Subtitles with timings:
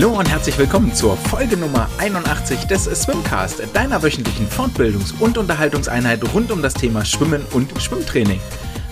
[0.00, 6.20] Hallo und herzlich willkommen zur Folge Nummer 81 des Swimcast, deiner wöchentlichen Fortbildungs- und Unterhaltungseinheit
[6.32, 8.38] rund um das Thema Schwimmen und Schwimmtraining.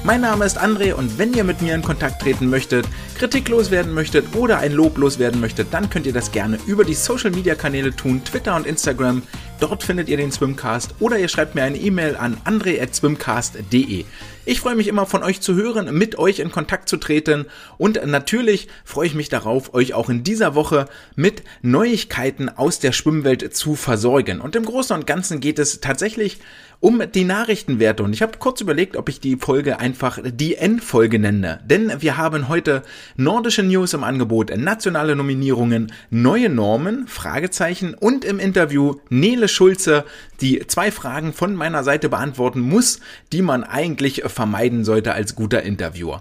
[0.05, 2.87] Mein Name ist André und wenn ihr mit mir in Kontakt treten möchtet,
[3.17, 6.95] kritiklos werden möchtet oder ein Lob loswerden möchtet, dann könnt ihr das gerne über die
[6.95, 9.23] Social Media Kanäle tun, Twitter und Instagram.
[9.59, 14.05] Dort findet ihr den Swimcast oder ihr schreibt mir eine E-Mail an andre.swimcast.de.
[14.49, 17.47] Ich freue mich immer von euch zu hören, mit euch in Kontakt zu treten
[17.79, 22.93] und natürlich freue ich mich darauf, euch auch in dieser Woche mit Neuigkeiten aus der
[22.93, 24.41] Schwimmwelt zu versorgen.
[24.41, 26.39] Und im Großen und Ganzen geht es tatsächlich
[26.81, 28.03] um die Nachrichtenwerte.
[28.03, 31.61] Und ich habe kurz überlegt, ob ich die Folge einfach die Endfolge nenne.
[31.65, 32.83] Denn wir haben heute
[33.17, 40.05] nordische News im Angebot, nationale Nominierungen, neue Normen, Fragezeichen und im Interview Nele Schulze,
[40.41, 43.01] die zwei Fragen von meiner Seite beantworten muss,
[43.33, 46.21] die man eigentlich vermeiden sollte als guter Interviewer.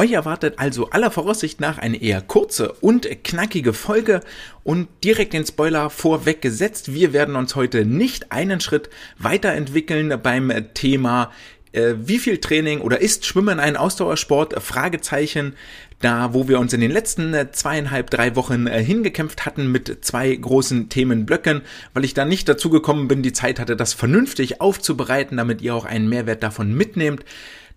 [0.00, 4.20] Euch erwartet also aller Voraussicht nach eine eher kurze und knackige Folge
[4.64, 6.94] und direkt den Spoiler vorweg gesetzt.
[6.94, 11.30] Wir werden uns heute nicht einen Schritt weiterentwickeln beim Thema
[11.72, 14.62] äh, wie viel Training oder ist Schwimmen ein Ausdauersport?
[14.62, 15.54] Fragezeichen.
[16.00, 19.98] Da, wo wir uns in den letzten äh, zweieinhalb, drei Wochen äh, hingekämpft hatten mit
[20.02, 21.60] zwei großen Themenblöcken,
[21.92, 25.74] weil ich da nicht dazu gekommen bin, die Zeit hatte, das vernünftig aufzubereiten, damit ihr
[25.74, 27.22] auch einen Mehrwert davon mitnehmt.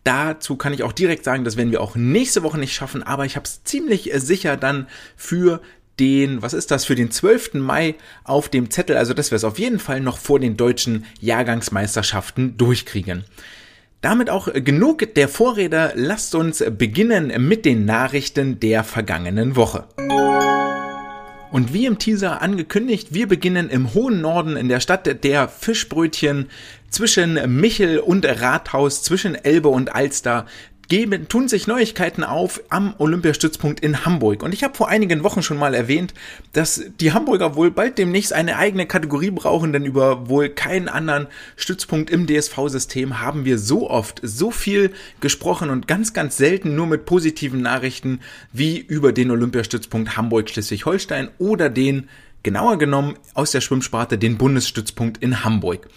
[0.03, 3.25] Dazu kann ich auch direkt sagen, das werden wir auch nächste Woche nicht schaffen, aber
[3.25, 5.61] ich habe es ziemlich äh, sicher dann für
[5.99, 7.55] den, was ist das, für den 12.
[7.55, 11.05] Mai auf dem Zettel, also dass wir es auf jeden Fall noch vor den deutschen
[11.21, 13.23] Jahrgangsmeisterschaften durchkriegen.
[14.01, 19.85] Damit auch genug der Vorräder, lasst uns beginnen mit den Nachrichten der vergangenen Woche.
[21.53, 26.49] Und wie im Teaser angekündigt, wir beginnen im hohen Norden in der Stadt der Fischbrötchen
[26.93, 30.45] zwischen Michel und Rathaus, zwischen Elbe und Alster
[30.89, 34.43] geben, tun sich Neuigkeiten auf am Olympiastützpunkt in Hamburg.
[34.43, 36.13] Und ich habe vor einigen Wochen schon mal erwähnt,
[36.51, 41.27] dass die Hamburger wohl bald demnächst eine eigene Kategorie brauchen, denn über wohl keinen anderen
[41.55, 46.85] Stützpunkt im DSV-System haben wir so oft so viel gesprochen und ganz, ganz selten nur
[46.85, 48.19] mit positiven Nachrichten
[48.51, 52.07] wie über den Olympiastützpunkt Hamburg-Schleswig-Holstein oder den,
[52.43, 55.87] genauer genommen, aus der Schwimmsparte den Bundesstützpunkt in Hamburg.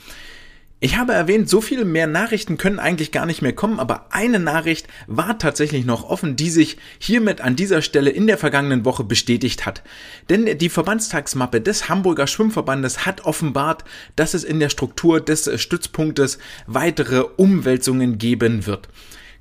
[0.79, 4.39] Ich habe erwähnt, so viele mehr Nachrichten können eigentlich gar nicht mehr kommen, aber eine
[4.39, 9.03] Nachricht war tatsächlich noch offen, die sich hiermit an dieser Stelle in der vergangenen Woche
[9.03, 9.83] bestätigt hat.
[10.29, 13.85] Denn die Verbandstagsmappe des Hamburger Schwimmverbandes hat offenbart,
[14.17, 18.89] dass es in der Struktur des Stützpunktes weitere Umwälzungen geben wird.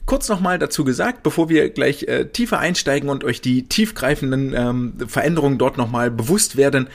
[0.05, 4.93] Kurz nochmal dazu gesagt, bevor wir gleich äh, tiefer einsteigen und euch die tiefgreifenden ähm,
[5.07, 6.87] Veränderungen dort nochmal bewusst werden.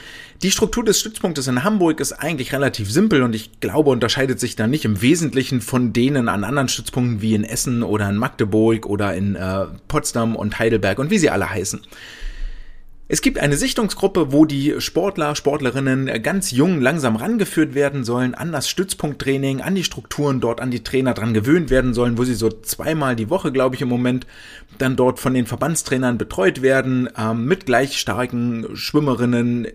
[0.43, 4.57] Die Struktur des Stützpunktes in Hamburg ist eigentlich relativ simpel und ich glaube, unterscheidet sich
[4.57, 8.87] da nicht im Wesentlichen von denen an anderen Stützpunkten wie in Essen oder in Magdeburg
[8.87, 11.83] oder in äh, Potsdam und Heidelberg und wie sie alle heißen.
[13.09, 18.51] Es gibt eine Sichtungsgruppe, wo die Sportler, Sportlerinnen ganz jung langsam rangeführt werden sollen an
[18.51, 22.35] das Stützpunkttraining, an die Strukturen dort, an die Trainer dran gewöhnt werden sollen, wo sie
[22.35, 24.27] so zweimal die Woche, glaube ich, im Moment
[24.79, 29.67] dann dort von den Verbandstrainern betreut werden, ähm, mit gleich starken Schwimmerinnen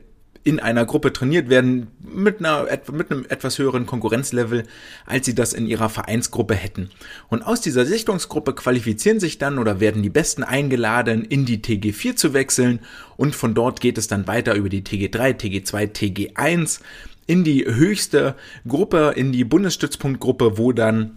[0.46, 4.64] in einer Gruppe trainiert werden mit, einer, mit einem etwas höheren Konkurrenzlevel,
[5.08, 6.92] als sie das in ihrer Vereinsgruppe hätten.
[7.30, 12.16] Und aus dieser Sichtungsgruppe qualifizieren sich dann oder werden die Besten eingeladen, in die TG4
[12.16, 12.80] zu wechseln
[13.18, 16.80] und von dort geht es dann weiter über die TG3, TG2, TG1
[17.26, 18.36] in die höchste
[18.68, 21.16] Gruppe, in die Bundesstützpunktgruppe, wo dann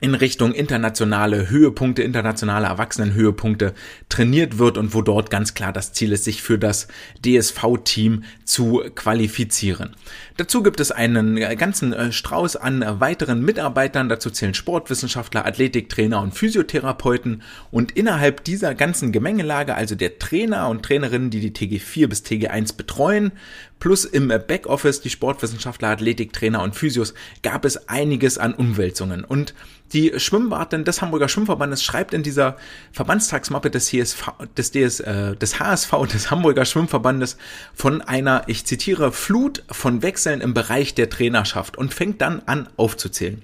[0.00, 3.72] in Richtung internationale Höhepunkte, internationale Erwachsenenhöhepunkte
[4.08, 6.88] trainiert wird und wo dort ganz klar das Ziel ist, sich für das
[7.24, 9.96] DSV-Team zu qualifizieren.
[10.36, 16.34] Dazu gibt es einen ganzen äh, Strauß an weiteren Mitarbeitern, dazu zählen Sportwissenschaftler, Athletiktrainer und
[16.34, 22.22] Physiotherapeuten und innerhalb dieser ganzen Gemengelage, also der Trainer und Trainerinnen, die die TG4 bis
[22.22, 23.32] TG1 betreuen,
[23.78, 29.54] plus im Backoffice die Sportwissenschaftler, Athletiktrainer und Physios, gab es einiges an Umwälzungen und
[29.92, 32.56] die Schwimmwartin des Hamburger Schwimmverbandes schreibt in dieser
[32.92, 37.36] Verbandstagsmappe des, HSV, des, DS, äh, des HSV, des Hamburger Schwimmverbandes,
[37.72, 42.68] von einer, ich zitiere, Flut von Wechseln im Bereich der Trainerschaft und fängt dann an
[42.76, 43.42] aufzuzählen.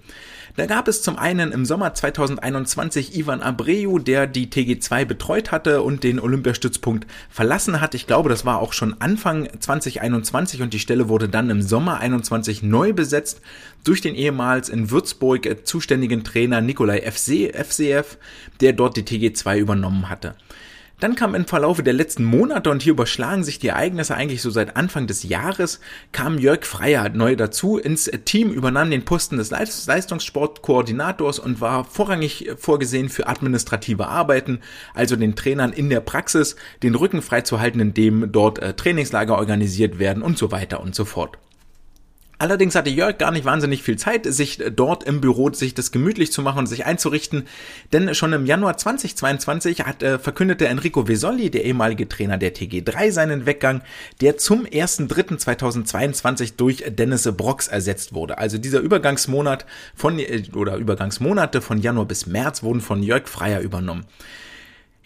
[0.54, 5.80] Da gab es zum einen im Sommer 2021 Ivan Abreu, der die TG2 betreut hatte
[5.80, 7.94] und den Olympiastützpunkt verlassen hat.
[7.94, 12.00] Ich glaube, das war auch schon Anfang 2021 und die Stelle wurde dann im Sommer
[12.00, 13.40] 21 neu besetzt
[13.82, 18.18] durch den ehemals in Würzburg zuständigen Trainer Nikolai FC, FCF,
[18.60, 20.34] der dort die TG2 übernommen hatte.
[21.02, 24.50] Dann kam im Verlaufe der letzten Monate, und hier überschlagen sich die Ereignisse eigentlich so
[24.50, 25.80] seit Anfang des Jahres,
[26.12, 32.52] kam Jörg Freier neu dazu ins Team, übernahm den Posten des Leistungssportkoordinators und war vorrangig
[32.56, 34.60] vorgesehen für administrative Arbeiten,
[34.94, 36.54] also den Trainern in der Praxis,
[36.84, 41.36] den Rücken freizuhalten, indem dort äh, Trainingslager organisiert werden und so weiter und so fort.
[42.42, 46.32] Allerdings hatte Jörg gar nicht wahnsinnig viel Zeit, sich dort im Büro sich das gemütlich
[46.32, 47.44] zu machen und sich einzurichten,
[47.92, 53.12] denn schon im Januar 2022 hat äh, verkündete Enrico Vesoli, der ehemalige Trainer der TG3,
[53.12, 53.82] seinen Weggang,
[54.20, 58.38] der zum 1.3.2022 durch Dennis Brox ersetzt wurde.
[58.38, 63.60] Also dieser Übergangsmonat von äh, oder Übergangsmonate von Januar bis März wurden von Jörg Freier
[63.60, 64.04] übernommen.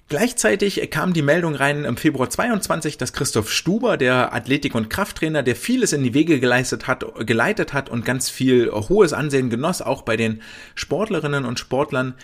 [0.08, 5.42] Gleichzeitig kam die Meldung rein im Februar 22, dass Christoph Stuber, der Athletik- und Krafttrainer,
[5.42, 9.82] der vieles in die Wege geleistet hat, geleitet hat und ganz viel hohes Ansehen genoss,
[9.82, 10.42] auch bei den
[10.76, 12.14] Sportlerinnen und Sportlern,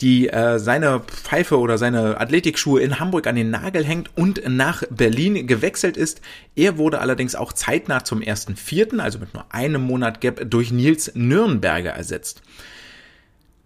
[0.00, 4.84] die äh, seine Pfeife oder seine Athletikschuhe in Hamburg an den Nagel hängt und nach
[4.90, 6.20] Berlin gewechselt ist.
[6.54, 10.70] Er wurde allerdings auch zeitnah zum ersten Vierten, also mit nur einem Monat Gap, durch
[10.70, 12.42] Nils Nürnberger ersetzt.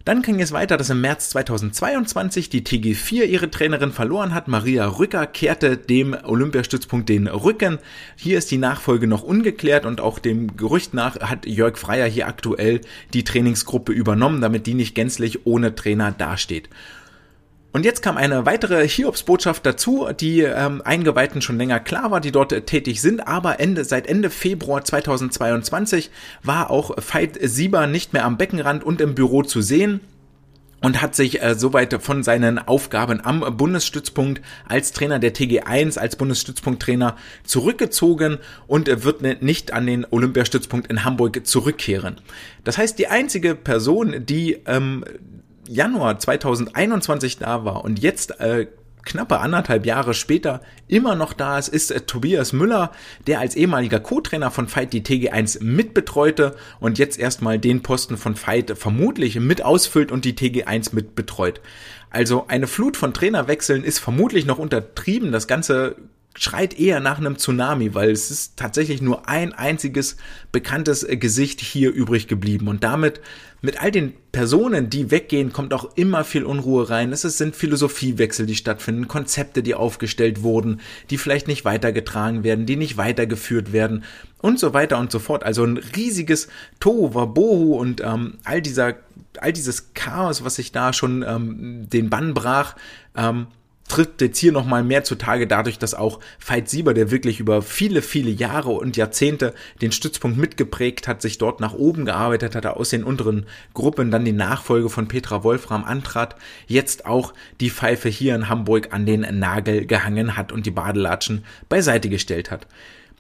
[0.07, 4.47] Dann ging es weiter, dass im März 2022 die TG4 ihre Trainerin verloren hat.
[4.47, 7.81] Maria Rücker kehrte dem Olympiastützpunkt den Rücken.
[8.15, 12.29] Hier ist die Nachfolge noch ungeklärt und auch dem Gerücht nach hat Jörg Freier hier
[12.29, 12.83] aktuell
[13.15, 16.69] die Trainingsgruppe übernommen, damit die nicht gänzlich ohne Trainer dasteht.
[17.77, 22.33] Und jetzt kam eine weitere Hiobsbotschaft dazu, die ähm, Eingeweihten schon länger klar war, die
[22.33, 26.11] dort äh, tätig sind, aber Ende, seit Ende Februar 2022
[26.43, 30.01] war auch Veit Sieber nicht mehr am Beckenrand und im Büro zu sehen
[30.81, 36.17] und hat sich äh, soweit von seinen Aufgaben am Bundesstützpunkt als Trainer der TG1, als
[36.17, 37.15] Bundesstützpunkttrainer
[37.45, 42.23] zurückgezogen und äh, wird nicht an den Olympiastützpunkt in Hamburg zurückkehren.
[42.65, 45.05] Das heißt, die einzige Person, die ähm,
[45.69, 48.67] Januar 2021 da war und jetzt äh,
[49.07, 52.93] knappe anderthalb Jahre später immer noch da ist, ist äh, Tobias Müller,
[53.27, 58.37] der als ehemaliger Co-Trainer von Fight die TG1 mitbetreute und jetzt erstmal den Posten von
[58.37, 61.61] Fight vermutlich mit ausfüllt und die TG1 mitbetreut.
[62.11, 65.33] Also eine Flut von Trainerwechseln ist vermutlich noch untertrieben.
[65.33, 65.97] Das Ganze
[66.39, 70.17] schreit eher nach einem Tsunami, weil es ist tatsächlich nur ein einziges
[70.53, 72.69] bekanntes äh, Gesicht hier übrig geblieben.
[72.69, 73.21] Und damit,
[73.63, 77.13] mit all den Personen, die weggehen, kommt auch immer viel Unruhe rein.
[77.13, 80.81] Es sind Philosophiewechsel, die stattfinden, Konzepte, die aufgestellt wurden,
[81.11, 84.05] die vielleicht nicht weitergetragen werden, die nicht weitergeführt werden
[84.41, 85.43] und so weiter und so fort.
[85.45, 86.49] Also ein riesiges
[86.81, 88.95] Tohu Wabohu und ähm, all dieser,
[89.39, 92.77] all dieses Chaos, was sich da schon ähm, den Bann brach,
[93.17, 93.47] ähm,
[93.87, 98.03] tritt jetzt hier nochmal mehr zutage dadurch, dass auch Veit Sieber, der wirklich über viele,
[98.03, 102.91] viele Jahre und Jahrzehnte den Stützpunkt mitgeprägt hat, sich dort nach oben gearbeitet hat, aus
[102.91, 106.37] den unteren Gruppen dann die Nachfolge von Petra Wolfram antrat,
[106.67, 111.45] jetzt auch die Pfeife hier in Hamburg an den Nagel gehangen hat und die Badelatschen
[111.69, 112.67] beiseite gestellt hat.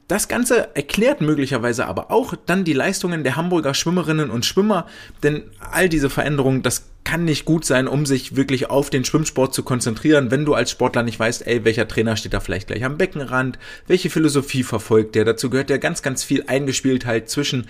[0.08, 4.86] Das Ganze erklärt möglicherweise aber auch dann die Leistungen der Hamburger Schwimmerinnen und Schwimmer,
[5.24, 5.42] denn
[5.72, 9.64] all diese Veränderungen, das kann nicht gut sein, um sich wirklich auf den Schwimmsport zu
[9.64, 12.98] konzentrieren, wenn du als Sportler nicht weißt, ey, welcher Trainer steht da vielleicht gleich am
[12.98, 13.58] Beckenrand,
[13.88, 15.24] welche Philosophie verfolgt der.
[15.24, 17.66] Dazu gehört ja ganz, ganz viel Eingespieltheit zwischen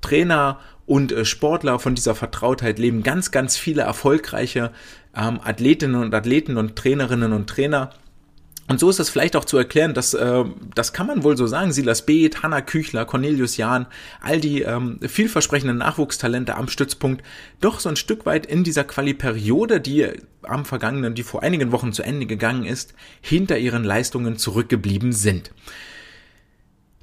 [0.00, 1.78] Trainer und äh, Sportler.
[1.78, 4.70] Von dieser Vertrautheit leben ganz, ganz viele erfolgreiche
[5.16, 7.90] ähm, Athletinnen und Athleten und Trainerinnen und Trainer.
[8.66, 10.44] Und so ist es vielleicht auch zu erklären, dass äh,
[10.74, 13.86] das kann man wohl so sagen, Silas Beeth, Hanna Küchler, Cornelius Jahn,
[14.22, 17.22] all die ähm, vielversprechenden Nachwuchstalente am Stützpunkt
[17.60, 20.08] doch so ein Stück weit in dieser Quali-Periode, die
[20.42, 25.50] am vergangenen, die vor einigen Wochen zu Ende gegangen ist, hinter ihren Leistungen zurückgeblieben sind.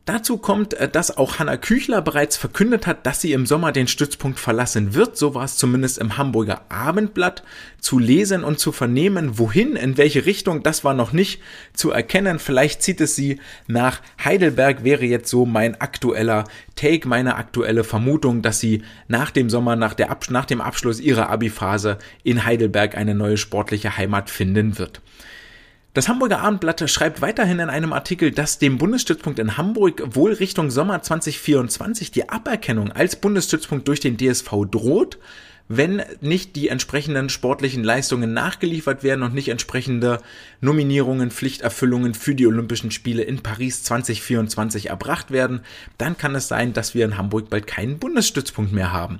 [0.05, 3.87] Dazu kommt, äh, dass auch Hanna Küchler bereits verkündet hat, dass sie im Sommer den
[3.87, 5.15] Stützpunkt verlassen wird.
[5.15, 7.43] So war es zumindest im Hamburger Abendblatt
[7.79, 9.37] zu lesen und zu vernehmen.
[9.37, 11.39] Wohin, in welche Richtung, das war noch nicht
[11.73, 12.39] zu erkennen.
[12.39, 18.41] Vielleicht zieht es sie nach Heidelberg, wäre jetzt so mein aktueller Take, meine aktuelle Vermutung,
[18.41, 23.13] dass sie nach dem Sommer, nach, der nach dem Abschluss ihrer Abi-Phase in Heidelberg eine
[23.13, 24.99] neue sportliche Heimat finden wird.
[25.93, 30.71] Das Hamburger Abendblatt schreibt weiterhin in einem Artikel, dass dem Bundesstützpunkt in Hamburg wohl Richtung
[30.71, 35.17] Sommer 2024 die Aberkennung als Bundesstützpunkt durch den DSV droht,
[35.67, 40.19] wenn nicht die entsprechenden sportlichen Leistungen nachgeliefert werden und nicht entsprechende
[40.61, 45.59] Nominierungen, Pflichterfüllungen für die Olympischen Spiele in Paris 2024 erbracht werden,
[45.97, 49.19] dann kann es sein, dass wir in Hamburg bald keinen Bundesstützpunkt mehr haben.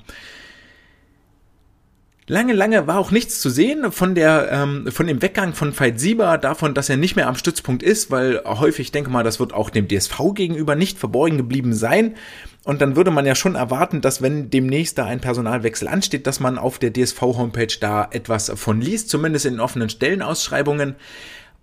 [2.31, 5.99] Lange, lange war auch nichts zu sehen von der, ähm, von dem Weggang von Veit
[5.99, 9.51] Sieber, davon, dass er nicht mehr am Stützpunkt ist, weil häufig, denke mal, das wird
[9.51, 12.15] auch dem DSV gegenüber nicht verborgen geblieben sein.
[12.63, 16.39] Und dann würde man ja schon erwarten, dass wenn demnächst da ein Personalwechsel ansteht, dass
[16.39, 20.95] man auf der DSV-Homepage da etwas von liest, zumindest in offenen Stellenausschreibungen.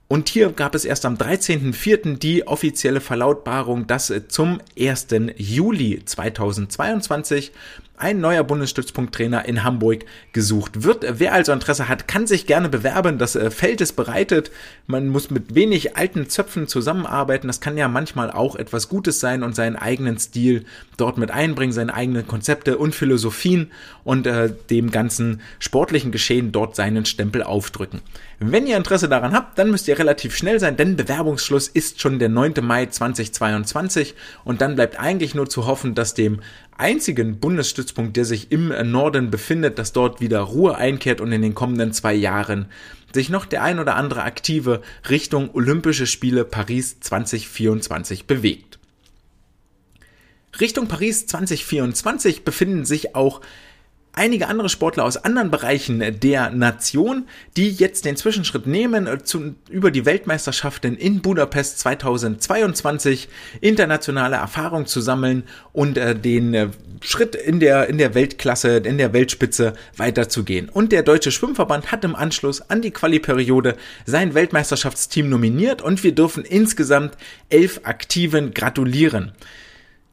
[0.07, 2.19] Und hier gab es erst am 13.04.
[2.19, 5.07] die offizielle Verlautbarung, dass zum 1.
[5.37, 7.53] Juli 2022
[8.00, 11.05] ein neuer Bundesstützpunkttrainer in Hamburg gesucht wird.
[11.09, 13.19] Wer also Interesse hat, kann sich gerne bewerben.
[13.19, 14.50] Das äh, Feld ist bereitet.
[14.87, 17.47] Man muss mit wenig alten Zöpfen zusammenarbeiten.
[17.47, 20.64] Das kann ja manchmal auch etwas Gutes sein und seinen eigenen Stil
[20.97, 23.71] dort mit einbringen, seine eigenen Konzepte und Philosophien
[24.05, 28.00] und äh, dem ganzen sportlichen Geschehen dort seinen Stempel aufdrücken.
[28.40, 32.21] Wenn ihr Interesse daran habt, dann müsst ihr relativ schnell sein, denn Bewerbungsschluss ist schon
[32.21, 32.55] der 9.
[32.62, 34.14] Mai 2022
[34.45, 36.40] und dann bleibt eigentlich nur zu hoffen, dass dem
[36.79, 41.55] einzigen Bundesstützpunkt, der sich im Norden befindet, dass dort wieder Ruhe einkehrt und in den
[41.55, 42.67] kommenden zwei Jahren
[43.13, 48.79] sich noch der ein oder andere Aktive Richtung Olympische Spiele Paris 2024 bewegt.
[50.61, 53.41] Richtung Paris 2024 befinden sich auch
[54.19, 59.55] einige andere Sportler aus anderen Bereichen der Nation, die jetzt den Zwischenschritt nehmen, äh, zu,
[59.71, 63.29] über die Weltmeisterschaften in Budapest 2022
[63.61, 66.69] internationale Erfahrung zu sammeln und äh, den äh,
[67.01, 70.69] Schritt in der, in der Weltklasse, in der Weltspitze weiterzugehen.
[70.69, 76.13] Und der Deutsche Schwimmverband hat im Anschluss an die Quali-Periode sein Weltmeisterschaftsteam nominiert und wir
[76.13, 77.17] dürfen insgesamt
[77.51, 79.33] elf Aktiven gratulieren.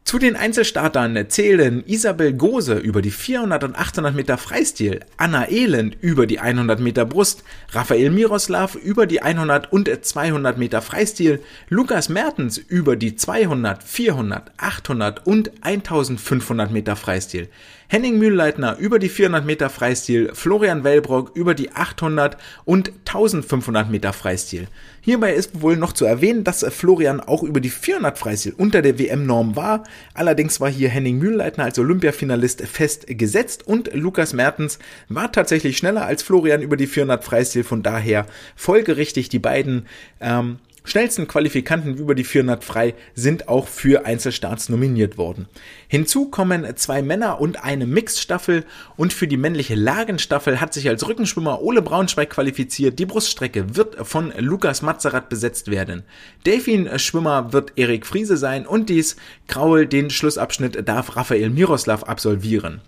[0.06, 5.98] Zu den Einzelstartern zählen Isabel Gose über die 400 und 800 Meter Freistil, Anna Elend
[6.00, 12.10] über die 100 Meter Brust, Raphael Miroslav über die 100 und 200 Meter Freistil, Lukas
[12.10, 17.50] Mertens über die 200, 400, 800 und 1500 Meter Freistil.
[17.88, 24.12] Henning Mühlleitner über die 400 Meter Freistil, Florian Wellbrock über die 800 und 1500 Meter
[24.12, 24.68] Freistil.
[25.02, 28.98] Hierbei ist wohl noch zu erwähnen, dass Florian auch über die 400 Freistil unter der
[28.98, 29.84] WM-Norm war.
[30.16, 36.24] Allerdings war hier Henning Mühlleitner als Olympiafinalist festgesetzt und Lukas Mertens war tatsächlich schneller als
[36.24, 37.64] Florian über die 400 Freistil.
[37.64, 38.26] Von daher
[38.56, 39.86] folgerichtig die beiden
[40.20, 45.48] ähm, schnellsten Qualifikanten über die 400 frei sind auch für Einzelstarts nominiert worden.
[45.88, 48.64] Hinzu kommen zwei Männer und eine Mixstaffel
[48.96, 53.00] und für die männliche Lagenstaffel hat sich als Rückenschwimmer Ole Braunschweig qualifiziert.
[53.00, 56.04] Die Bruststrecke wird von Lukas Mazerat besetzt werden.
[56.46, 59.16] Delfin-Schwimmer wird Erik Friese sein und dies
[59.48, 62.82] Kraul den Schlussabschnitt darf Raphael Miroslav absolvieren.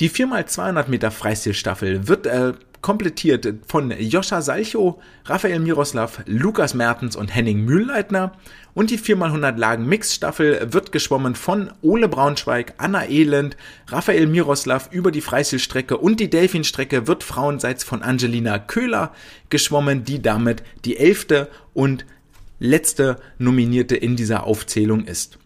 [0.00, 2.52] Die 4x200 Meter Freistilstaffel wird äh,
[2.82, 8.32] komplettiert von Joscha Salcho, Raphael Miroslav, Lukas Mertens und Henning Mühlleitner.
[8.74, 13.56] Und die 4x100 Lagen Mixstaffel wird geschwommen von Ole Braunschweig, Anna Elend,
[13.88, 19.12] Raphael Miroslav über die Freistilstrecke und die Delfinstrecke wird frauenseits von Angelina Köhler
[19.50, 22.06] geschwommen, die damit die elfte und
[22.60, 25.38] letzte Nominierte in dieser Aufzählung ist.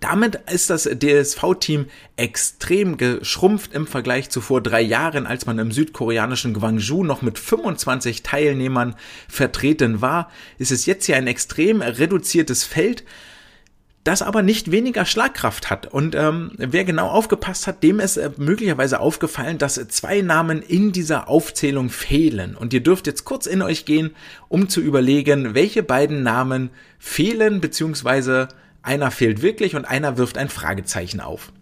[0.00, 1.86] Damit ist das DSV-Team
[2.16, 7.38] extrem geschrumpft im Vergleich zu vor drei Jahren, als man im südkoreanischen Gwangju noch mit
[7.38, 8.94] 25 Teilnehmern
[9.28, 10.30] vertreten war.
[10.58, 13.04] Ist es jetzt hier ein extrem reduziertes Feld,
[14.06, 15.86] das aber nicht weniger Schlagkraft hat.
[15.88, 20.92] Und ähm, wer genau aufgepasst hat, dem ist äh, möglicherweise aufgefallen, dass zwei Namen in
[20.92, 22.56] dieser Aufzählung fehlen.
[22.56, 24.14] Und ihr dürft jetzt kurz in euch gehen,
[24.48, 28.46] um zu überlegen, welche beiden Namen fehlen, beziehungsweise
[28.86, 31.52] einer fehlt wirklich und einer wirft ein Fragezeichen auf.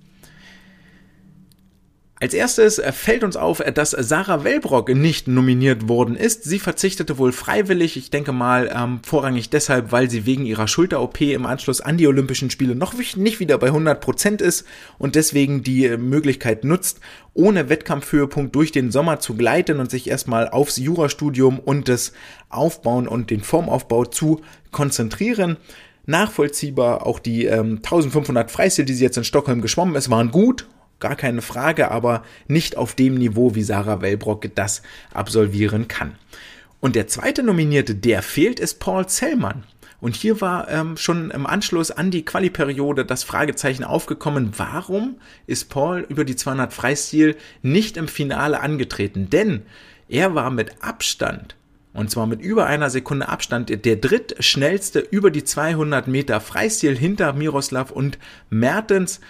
[2.21, 6.45] Als erstes fällt uns auf, dass Sarah Wellbrock nicht nominiert worden ist.
[6.45, 11.21] Sie verzichtete wohl freiwillig, ich denke mal ähm, vorrangig deshalb, weil sie wegen ihrer Schulter-OP
[11.21, 14.65] im Anschluss an die Olympischen Spiele noch nicht wieder bei 100 Prozent ist
[14.97, 17.01] und deswegen die Möglichkeit nutzt,
[17.35, 22.13] ohne Wettkampfhöhepunkt durch den Sommer zu gleiten und sich erstmal aufs Jurastudium und das
[22.49, 24.41] Aufbauen und den Formaufbau zu
[24.71, 25.59] konzentrieren
[26.07, 27.07] nachvollziehbar.
[27.07, 30.67] Auch die ähm, 1500 Freistil, die sie jetzt in Stockholm geschwommen ist, waren gut,
[31.01, 34.83] gar keine Frage, aber nicht auf dem Niveau, wie Sarah Wellbrock das
[35.13, 36.17] absolvieren kann.
[36.81, 39.65] Und der zweite Nominierte, der fehlt, ist Paul Zellmann.
[40.01, 45.71] Und hier war ähm, schon im Anschluss an die Quali-Periode das Fragezeichen aufgekommen, warum ist
[45.71, 49.31] Paul über die 200 Freistil nicht im Finale angetreten?
[49.31, 49.63] Denn
[50.09, 51.57] er war mit Abstand
[51.95, 57.33] und zwar mit über einer Sekunde Abstand der drittschnellste über die 200 Meter Freistil hinter
[57.33, 58.19] Miroslav und
[58.51, 59.21] Mertens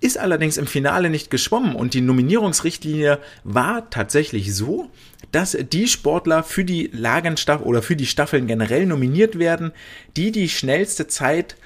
[0.00, 4.90] ist allerdings im Finale nicht geschwommen und die Nominierungsrichtlinie war tatsächlich so,
[5.32, 9.72] dass die Sportler für die Lagenstaffel oder für die Staffeln generell nominiert werden,
[10.16, 11.56] die die schnellste Zeit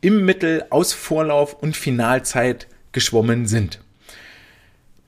[0.00, 3.83] im Mittel aus Vorlauf und Finalzeit geschwommen sind.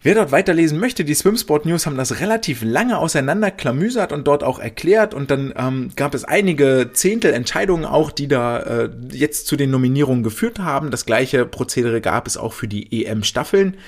[0.06, 4.60] Wer dort weiterlesen möchte, die Swimsport News haben das relativ lange auseinanderklamüsert und dort auch
[4.60, 9.72] erklärt und dann ähm, gab es einige Zehntelentscheidungen auch, die da äh, jetzt zu den
[9.72, 10.92] Nominierungen geführt haben.
[10.92, 13.78] Das gleiche Prozedere gab es auch für die EM-Staffeln.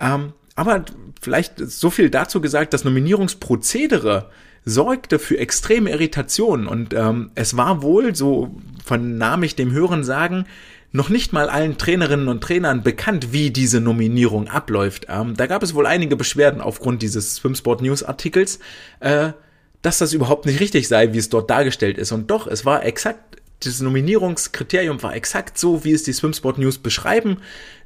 [0.00, 0.86] Ähm, aber
[1.20, 4.30] vielleicht so viel dazu gesagt, das Nominierungsprozedere
[4.64, 10.46] sorgte für extreme Irritationen und ähm, es war wohl, so vernahm ich dem Hören sagen,
[10.92, 15.06] noch nicht mal allen Trainerinnen und Trainern bekannt, wie diese Nominierung abläuft.
[15.08, 18.58] Ähm, da gab es wohl einige Beschwerden aufgrund dieses Swimsport News Artikels,
[19.00, 19.32] äh,
[19.80, 22.12] dass das überhaupt nicht richtig sei, wie es dort dargestellt ist.
[22.12, 26.78] Und doch, es war exakt, das Nominierungskriterium war exakt so, wie es die Swimsport News
[26.78, 27.38] beschreiben.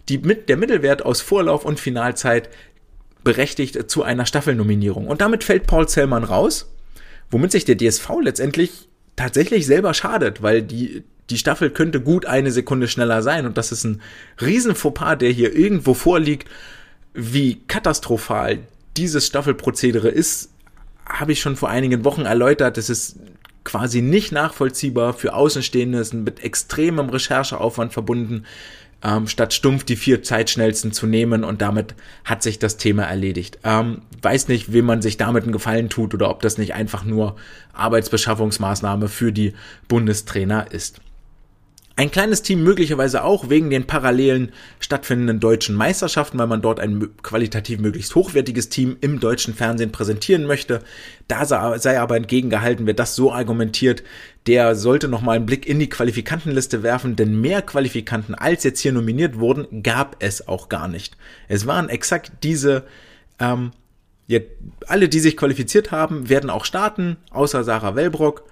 [0.08, 2.50] Die, mit, der Mittelwert aus Vorlauf und Finalzeit
[3.22, 5.06] berechtigt zu einer Staffelnominierung.
[5.06, 6.72] Und damit fällt Paul Zellmann raus,
[7.30, 12.50] womit sich der DSV letztendlich tatsächlich selber schadet, weil die, die Staffel könnte gut eine
[12.50, 14.00] Sekunde schneller sein und das ist ein
[14.40, 16.48] riesen Fauxpas, der hier irgendwo vorliegt.
[17.14, 18.60] Wie katastrophal
[18.96, 20.50] dieses Staffelprozedere ist,
[21.08, 22.78] habe ich schon vor einigen Wochen erläutert.
[22.78, 23.16] Es ist
[23.64, 28.44] quasi nicht nachvollziehbar für Außenstehende, ist mit extremem Rechercheaufwand verbunden,
[29.02, 33.58] ähm, statt stumpf die vier Zeitschnellsten zu nehmen und damit hat sich das Thema erledigt.
[33.64, 37.04] Ähm, weiß nicht, wem man sich damit einen Gefallen tut oder ob das nicht einfach
[37.04, 37.36] nur
[37.72, 39.54] Arbeitsbeschaffungsmaßnahme für die
[39.88, 41.00] Bundestrainer ist.
[41.98, 47.08] Ein kleines Team möglicherweise auch wegen den parallelen stattfindenden deutschen Meisterschaften, weil man dort ein
[47.22, 50.82] qualitativ möglichst hochwertiges Team im deutschen Fernsehen präsentieren möchte.
[51.26, 54.02] Da sei aber entgegengehalten, wer das so argumentiert,
[54.46, 58.92] der sollte nochmal einen Blick in die Qualifikantenliste werfen, denn mehr Qualifikanten als jetzt hier
[58.92, 61.16] nominiert wurden, gab es auch gar nicht.
[61.48, 62.84] Es waren exakt diese,
[63.38, 63.70] ähm,
[64.26, 64.40] ja,
[64.86, 68.44] alle, die sich qualifiziert haben, werden auch starten, außer Sarah Wellbrock.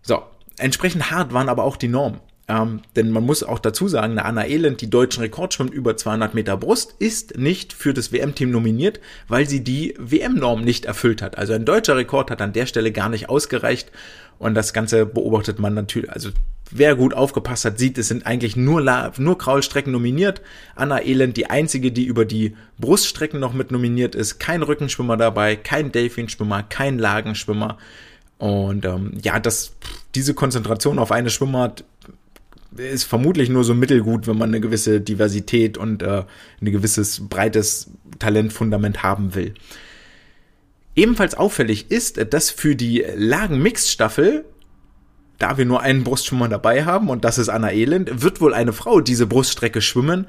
[0.00, 0.22] So,
[0.58, 2.20] Entsprechend hart waren aber auch die Normen.
[2.48, 5.96] Ähm, denn man muss auch dazu sagen, eine Anna Elend, die deutschen Rekord schwimmt über
[5.96, 11.22] 200 Meter Brust, ist nicht für das WM-Team nominiert, weil sie die WM-Norm nicht erfüllt
[11.22, 11.38] hat.
[11.38, 13.92] Also ein deutscher Rekord hat an der Stelle gar nicht ausgereicht.
[14.38, 16.30] Und das Ganze beobachtet man natürlich, also
[16.72, 18.82] wer gut aufgepasst hat, sieht, es sind eigentlich nur,
[19.18, 20.42] nur Kraulstrecken nominiert.
[20.74, 24.40] Anna Elend, die einzige, die über die Bruststrecken noch mit nominiert ist.
[24.40, 27.78] Kein Rückenschwimmer dabei, kein Delfinschwimmer, kein Lagenschwimmer.
[28.38, 29.76] Und ähm, ja, das,
[30.14, 31.84] diese Konzentration auf eine Schwimmart
[32.76, 36.24] ist vermutlich nur so mittelgut, wenn man eine gewisse Diversität und äh,
[36.60, 39.54] ein gewisses breites Talentfundament haben will.
[40.94, 44.44] Ebenfalls auffällig ist, dass für die Lagen-Mixed-Staffel,
[45.38, 48.72] da wir nur einen Brustschwimmer dabei haben und das ist Anna Elend, wird wohl eine
[48.72, 50.26] Frau diese Bruststrecke schwimmen.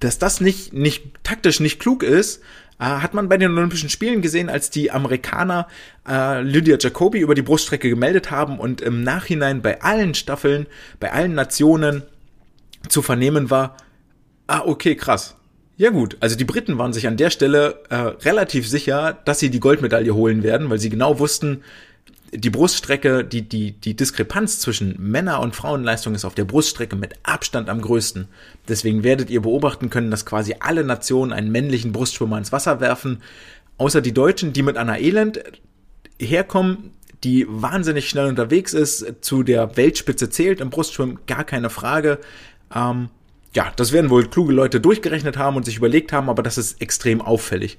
[0.00, 2.42] Dass das nicht, nicht taktisch nicht klug ist,
[2.78, 5.66] äh, hat man bei den Olympischen Spielen gesehen, als die Amerikaner
[6.08, 10.66] äh, Lydia Jacobi über die Bruststrecke gemeldet haben und im Nachhinein bei allen Staffeln,
[11.00, 12.02] bei allen Nationen
[12.88, 13.76] zu vernehmen war,
[14.46, 15.36] ah, okay, krass.
[15.76, 19.48] Ja gut, also die Briten waren sich an der Stelle äh, relativ sicher, dass sie
[19.48, 21.62] die Goldmedaille holen werden, weil sie genau wussten,
[22.32, 27.14] die Bruststrecke, die, die, die Diskrepanz zwischen Männer- und Frauenleistung ist auf der Bruststrecke mit
[27.22, 28.28] Abstand am größten.
[28.68, 33.22] Deswegen werdet ihr beobachten können, dass quasi alle Nationen einen männlichen Brustschwimmer ins Wasser werfen,
[33.78, 35.42] außer die Deutschen, die mit Anna Elend
[36.18, 36.90] herkommen,
[37.24, 42.18] die wahnsinnig schnell unterwegs ist, zu der Weltspitze zählt im Brustschwimmen, gar keine Frage.
[42.74, 43.08] Ähm,
[43.54, 46.80] ja, das werden wohl kluge Leute durchgerechnet haben und sich überlegt haben, aber das ist
[46.80, 47.78] extrem auffällig.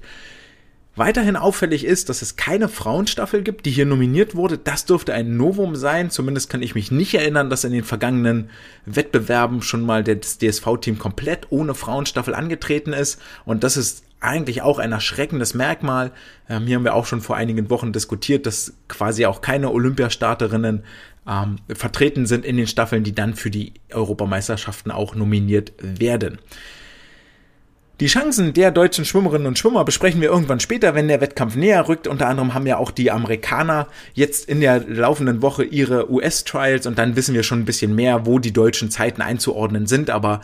[1.00, 4.58] Weiterhin auffällig ist, dass es keine Frauenstaffel gibt, die hier nominiert wurde.
[4.58, 6.10] Das dürfte ein Novum sein.
[6.10, 8.50] Zumindest kann ich mich nicht erinnern, dass in den vergangenen
[8.84, 13.18] Wettbewerben schon mal das DSV-Team komplett ohne Frauenstaffel angetreten ist.
[13.46, 16.12] Und das ist eigentlich auch ein erschreckendes Merkmal.
[16.50, 20.84] Ähm, hier haben wir auch schon vor einigen Wochen diskutiert, dass quasi auch keine Olympiastarterinnen
[21.26, 26.40] ähm, vertreten sind in den Staffeln, die dann für die Europameisterschaften auch nominiert werden.
[28.00, 31.86] Die Chancen der deutschen Schwimmerinnen und Schwimmer besprechen wir irgendwann später, wenn der Wettkampf näher
[31.86, 32.06] rückt.
[32.06, 36.98] Unter anderem haben ja auch die Amerikaner jetzt in der laufenden Woche ihre US-Trials und
[36.98, 40.08] dann wissen wir schon ein bisschen mehr, wo die deutschen Zeiten einzuordnen sind.
[40.08, 40.40] Aber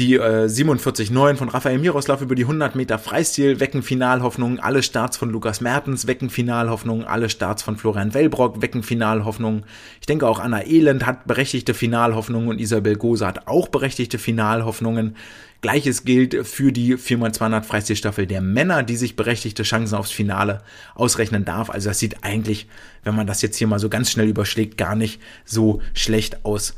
[0.00, 4.58] die äh, 47,9 von Rafael Miroslav über die 100 Meter Freistil wecken Finalhoffnungen.
[4.58, 7.04] Alle Starts von Lukas Mertens wecken Finalhoffnungen.
[7.04, 9.66] Alle Starts von Florian Wellbrock wecken Finalhoffnungen.
[10.00, 15.16] Ich denke auch Anna Elend hat berechtigte Finalhoffnungen und Isabel Gose hat auch berechtigte Finalhoffnungen.
[15.60, 20.62] Gleiches gilt für die 4x200 Freistilstaffel der Männer, die sich berechtigte Chancen aufs Finale
[20.94, 21.68] ausrechnen darf.
[21.68, 22.66] Also das sieht eigentlich,
[23.04, 26.74] wenn man das jetzt hier mal so ganz schnell überschlägt, gar nicht so schlecht aus.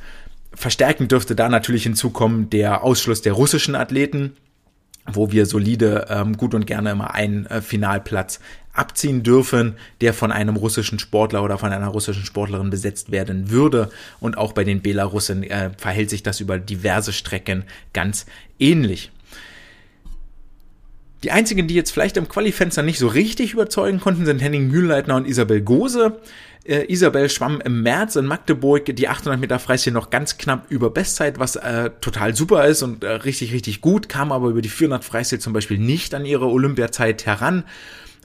[0.54, 4.36] Verstärkend dürfte da natürlich hinzukommen der Ausschluss der russischen Athleten,
[5.10, 8.40] wo wir solide ähm, gut und gerne immer einen äh, Finalplatz
[8.72, 13.90] abziehen dürfen, der von einem russischen Sportler oder von einer russischen Sportlerin besetzt werden würde.
[14.20, 18.26] Und auch bei den Belarussen äh, verhält sich das über diverse Strecken ganz
[18.58, 19.10] ähnlich.
[21.22, 25.16] Die einzigen, die jetzt vielleicht im Qualifenster nicht so richtig überzeugen konnten, sind Henning Mühlleitner
[25.16, 26.20] und Isabel Gose.
[26.64, 30.90] Äh, Isabel schwamm im März in Magdeburg die 800 Meter Freistil noch ganz knapp über
[30.90, 34.68] Bestzeit, was äh, total super ist und äh, richtig, richtig gut, kam aber über die
[34.68, 37.64] 400 Freistil zum Beispiel nicht an ihre Olympiazeit heran.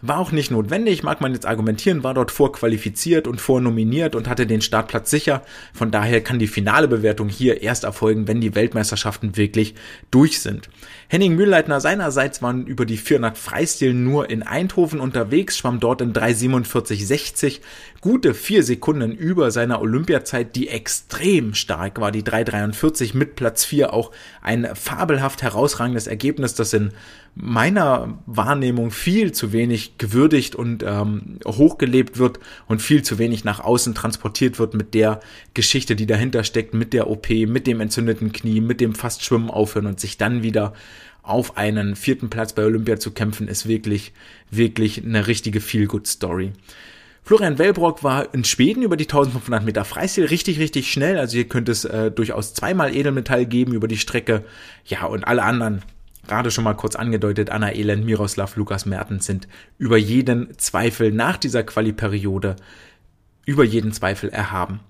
[0.03, 4.45] War auch nicht notwendig, mag man jetzt argumentieren, war dort vorqualifiziert und vornominiert und hatte
[4.45, 5.41] den Startplatz sicher.
[5.73, 9.73] Von daher kann die finale Bewertung hier erst erfolgen, wenn die Weltmeisterschaften wirklich
[10.11, 10.69] durch sind.
[11.09, 16.11] Henning Mühlleitner seinerseits waren über die 400 Freistil nur in Eindhoven unterwegs, schwamm dort in
[16.11, 17.61] 3,47,60,
[18.01, 23.93] gute vier Sekunden über seiner Olympiazeit, die extrem stark war, die 3,43 mit Platz 4
[23.93, 26.91] auch ein fabelhaft herausragendes Ergebnis, das in
[27.35, 33.61] meiner Wahrnehmung viel zu wenig gewürdigt und ähm, hochgelebt wird und viel zu wenig nach
[33.61, 35.21] außen transportiert wird mit der
[35.53, 39.51] Geschichte, die dahinter steckt, mit der OP, mit dem entzündeten Knie, mit dem fast Schwimmen
[39.51, 40.73] aufhören und sich dann wieder
[41.23, 44.13] auf einen vierten Platz bei Olympia zu kämpfen, ist wirklich,
[44.49, 46.53] wirklich eine richtige Feel-Good-Story.
[47.23, 51.17] Florian Wellbrock war in Schweden über die 1500 Meter Freistil richtig, richtig schnell.
[51.17, 54.45] Also hier könnte es äh, durchaus zweimal Edelmetall geben über die Strecke.
[54.85, 55.81] Ja, und alle anderen
[56.27, 61.37] gerade schon mal kurz angedeutet, Anna Elend, Miroslav, Lukas Mertens sind über jeden Zweifel nach
[61.37, 62.55] dieser Quali-Periode
[63.45, 64.81] über jeden Zweifel erhaben.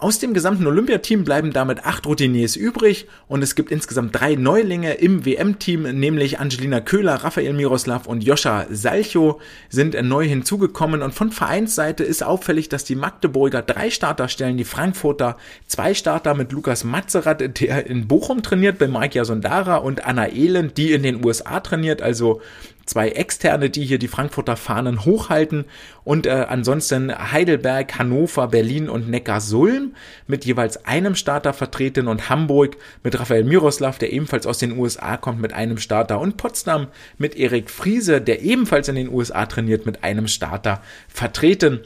[0.00, 4.94] Aus dem gesamten Olympiateam bleiben damit acht Routiniers übrig und es gibt insgesamt drei Neulinge
[4.94, 11.32] im WM-Team, nämlich Angelina Köhler, Raphael Miroslav und Joscha Salcho sind neu hinzugekommen und von
[11.32, 16.84] Vereinsseite ist auffällig, dass die Magdeburger drei Starter stellen, die Frankfurter zwei Starter mit Lukas
[16.84, 21.58] Matzerath, der in Bochum trainiert, bei Mike Sondara und Anna Elend, die in den USA
[21.58, 22.40] trainiert, also
[22.88, 25.64] zwei Externe, die hier die Frankfurter Fahnen hochhalten
[26.04, 29.94] und äh, ansonsten Heidelberg, Hannover, Berlin und Neckarsulm
[30.26, 35.16] mit jeweils einem Starter vertreten und Hamburg mit Raphael Miroslav, der ebenfalls aus den USA
[35.16, 39.86] kommt, mit einem Starter und Potsdam mit Erik Friese, der ebenfalls in den USA trainiert,
[39.86, 41.80] mit einem Starter vertreten.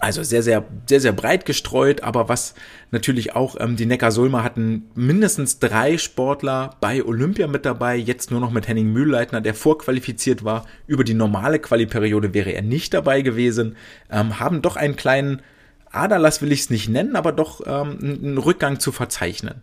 [0.00, 2.54] Also sehr, sehr, sehr, sehr breit gestreut, aber was
[2.92, 8.40] natürlich auch, ähm, die Neckar-Sulmer hatten mindestens drei Sportler bei Olympia mit dabei, jetzt nur
[8.40, 10.66] noch mit Henning Mühlleitner, der vorqualifiziert war.
[10.86, 13.76] Über die normale Qualiperiode wäre er nicht dabei gewesen,
[14.10, 15.42] ähm, haben doch einen kleinen
[15.90, 19.62] Aderlass will ich es nicht nennen, aber doch ähm, einen Rückgang zu verzeichnen.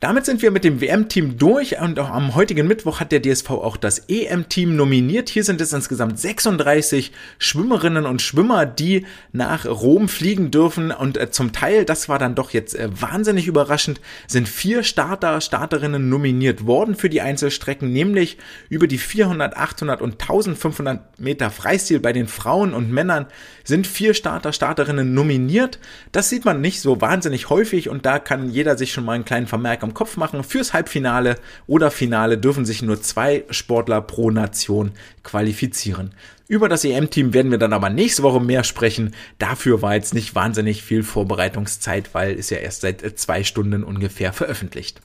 [0.00, 3.50] Damit sind wir mit dem WM-Team durch und auch am heutigen Mittwoch hat der DSV
[3.50, 5.28] auch das EM-Team nominiert.
[5.28, 11.32] Hier sind es insgesamt 36 Schwimmerinnen und Schwimmer, die nach Rom fliegen dürfen und äh,
[11.32, 16.64] zum Teil, das war dann doch jetzt äh, wahnsinnig überraschend, sind vier Starter, Starterinnen nominiert
[16.64, 22.28] worden für die Einzelstrecken, nämlich über die 400, 800 und 1500 Meter Freistil bei den
[22.28, 23.26] Frauen und Männern
[23.64, 25.80] sind vier Starter, Starterinnen nominiert.
[26.12, 29.24] Das sieht man nicht so wahnsinnig häufig und da kann jeder sich schon mal einen
[29.24, 30.44] kleinen Vermerk am Kopf machen.
[30.44, 36.12] Fürs Halbfinale oder Finale dürfen sich nur zwei Sportler pro Nation qualifizieren.
[36.46, 39.14] Über das EM-Team werden wir dann aber nächste Woche mehr sprechen.
[39.38, 44.32] Dafür war jetzt nicht wahnsinnig viel Vorbereitungszeit, weil es ja erst seit zwei Stunden ungefähr
[44.32, 45.00] veröffentlicht.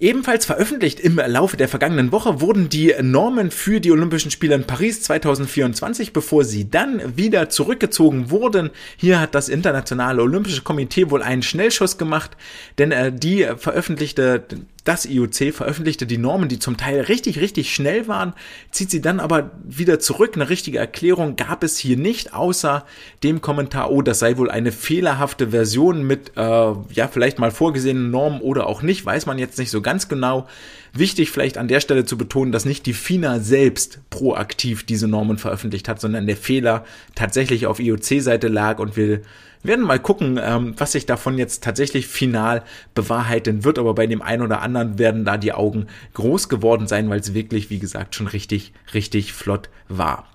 [0.00, 4.64] Ebenfalls veröffentlicht im Laufe der vergangenen Woche wurden die Normen für die Olympischen Spiele in
[4.64, 8.70] Paris 2024, bevor sie dann wieder zurückgezogen wurden.
[8.96, 12.32] Hier hat das Internationale Olympische Komitee wohl einen Schnellschuss gemacht,
[12.78, 14.44] denn äh, die veröffentlichte
[14.84, 18.34] das IOC veröffentlichte die Normen, die zum Teil richtig, richtig schnell waren,
[18.70, 20.32] zieht sie dann aber wieder zurück.
[20.34, 22.84] Eine richtige Erklärung gab es hier nicht, außer
[23.22, 28.10] dem Kommentar, oh, das sei wohl eine fehlerhafte Version mit, äh, ja, vielleicht mal vorgesehenen
[28.10, 30.46] Normen oder auch nicht, weiß man jetzt nicht so ganz genau.
[30.92, 35.38] Wichtig vielleicht an der Stelle zu betonen, dass nicht die FINA selbst proaktiv diese Normen
[35.38, 39.22] veröffentlicht hat, sondern der Fehler tatsächlich auf IOC-Seite lag und wir
[39.64, 42.62] werden mal gucken, ähm, was sich davon jetzt tatsächlich final
[42.94, 47.10] bewahrheiten wird, aber bei dem einen oder anderen werden da die Augen groß geworden sein,
[47.10, 50.28] weil es wirklich, wie gesagt, schon richtig, richtig flott war.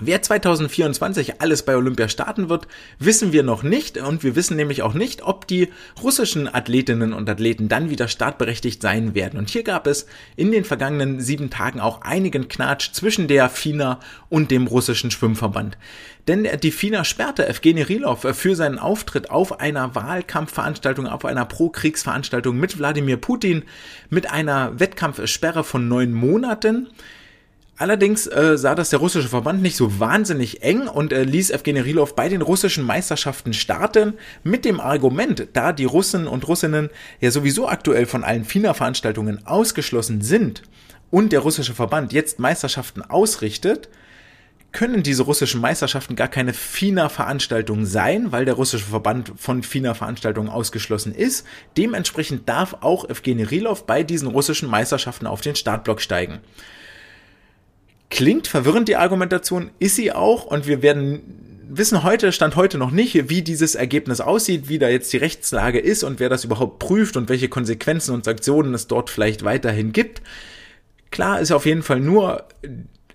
[0.00, 2.66] Wer 2024 alles bei Olympia starten wird,
[2.98, 5.68] wissen wir noch nicht und wir wissen nämlich auch nicht, ob die
[6.02, 9.38] russischen Athletinnen und Athleten dann wieder startberechtigt sein werden.
[9.38, 14.00] Und hier gab es in den vergangenen sieben Tagen auch einigen Knatsch zwischen der FINA
[14.30, 15.76] und dem russischen Schwimmverband.
[16.26, 22.56] Denn die FINA sperrte Evgeny Rilov für seinen Auftritt auf einer Wahlkampfveranstaltung, auf einer Pro-Kriegsveranstaltung
[22.56, 23.64] mit Wladimir Putin
[24.08, 26.88] mit einer Wettkampfsperre von neun Monaten.
[27.78, 31.80] Allerdings äh, sah das der russische Verband nicht so wahnsinnig eng und äh, ließ Evgeny
[31.80, 37.30] Rilov bei den russischen Meisterschaften starten mit dem Argument, da die Russen und Russinnen ja
[37.30, 40.62] sowieso aktuell von allen FINA-Veranstaltungen ausgeschlossen sind
[41.10, 43.88] und der russische Verband jetzt Meisterschaften ausrichtet,
[44.72, 51.14] können diese russischen Meisterschaften gar keine FINA-Veranstaltung sein, weil der russische Verband von FINA-Veranstaltungen ausgeschlossen
[51.14, 51.46] ist.
[51.76, 56.40] Dementsprechend darf auch Evgeny Rilov bei diesen russischen Meisterschaften auf den Startblock steigen.
[58.12, 61.22] Klingt verwirrend die Argumentation, ist sie auch und wir werden
[61.66, 65.78] wissen heute, stand heute noch nicht, wie dieses Ergebnis aussieht, wie da jetzt die Rechtslage
[65.78, 69.94] ist und wer das überhaupt prüft und welche Konsequenzen und Sanktionen es dort vielleicht weiterhin
[69.94, 70.20] gibt.
[71.10, 72.44] Klar ist auf jeden Fall nur,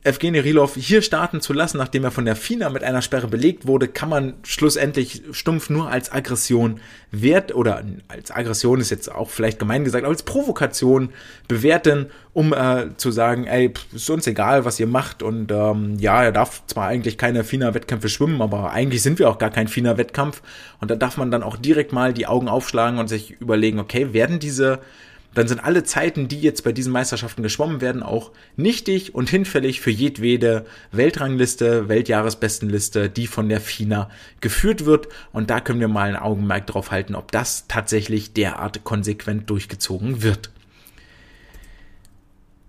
[0.07, 3.67] Evgeny Rilov hier starten zu lassen, nachdem er von der FINA mit einer Sperre belegt
[3.67, 6.79] wurde, kann man schlussendlich stumpf nur als Aggression
[7.11, 11.09] wert oder als Aggression ist jetzt auch vielleicht gemein gesagt, aber als Provokation
[11.47, 16.23] bewerten, um äh, zu sagen, ey, ist uns egal, was ihr macht und ähm, ja,
[16.23, 20.41] er darf zwar eigentlich keine FINA-Wettkämpfe schwimmen, aber eigentlich sind wir auch gar kein FINA-Wettkampf.
[20.79, 24.13] Und da darf man dann auch direkt mal die Augen aufschlagen und sich überlegen, okay,
[24.13, 24.79] werden diese
[25.37, 29.81] dann sind alle Zeiten, die jetzt bei diesen Meisterschaften geschwommen werden, auch nichtig und hinfällig
[29.81, 34.09] für jedwede Weltrangliste, Weltjahresbestenliste, die von der FINA
[34.41, 35.07] geführt wird.
[35.31, 40.23] Und da können wir mal ein Augenmerk drauf halten, ob das tatsächlich derart konsequent durchgezogen
[40.23, 40.49] wird.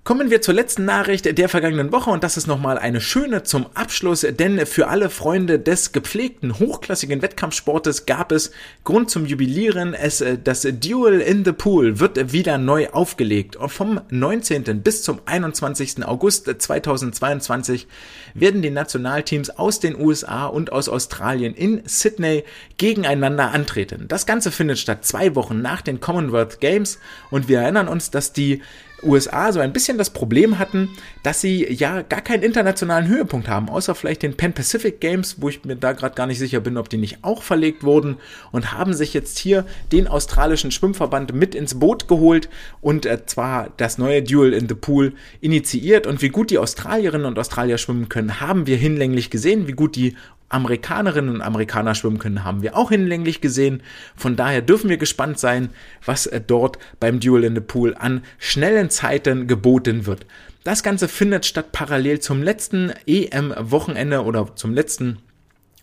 [0.08, 3.66] Kommen wir zur letzten Nachricht der vergangenen Woche und das ist nochmal eine schöne zum
[3.74, 8.50] Abschluss, denn für alle Freunde des gepflegten, hochklassigen Wettkampfsportes gab es
[8.84, 9.92] Grund zum Jubilieren.
[9.92, 13.58] Es, äh, das Duel in the Pool wird wieder neu aufgelegt.
[13.66, 14.80] Vom 19.
[14.82, 16.02] bis zum 21.
[16.06, 17.86] August 2022
[18.32, 22.44] werden die Nationalteams aus den USA und aus Australien in Sydney
[22.78, 24.06] gegeneinander antreten.
[24.08, 26.98] Das Ganze findet statt zwei Wochen nach den Commonwealth Games
[27.30, 28.62] und wir erinnern uns, dass die
[29.02, 30.90] USA so ein bisschen das Problem hatten,
[31.22, 35.48] dass sie ja gar keinen internationalen Höhepunkt haben, außer vielleicht den Pan Pacific Games, wo
[35.48, 38.16] ich mir da gerade gar nicht sicher bin, ob die nicht auch verlegt wurden
[38.52, 42.48] und haben sich jetzt hier den australischen Schwimmverband mit ins Boot geholt
[42.80, 46.06] und äh, zwar das neue Duel in the Pool initiiert.
[46.06, 49.96] Und wie gut die Australierinnen und Australier schwimmen können, haben wir hinlänglich gesehen, wie gut
[49.96, 50.16] die
[50.48, 53.82] Amerikanerinnen und Amerikaner schwimmen können, haben wir auch hinlänglich gesehen.
[54.16, 55.70] Von daher dürfen wir gespannt sein,
[56.04, 60.26] was äh, dort beim Duel in the Pool an schnellen Zeiten geboten wird.
[60.64, 65.18] Das Ganze findet statt parallel zum letzten EM-Wochenende oder zum letzten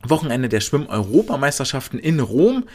[0.04, 2.66] Wochenende der Schwimm-Europameisterschaften in Rom.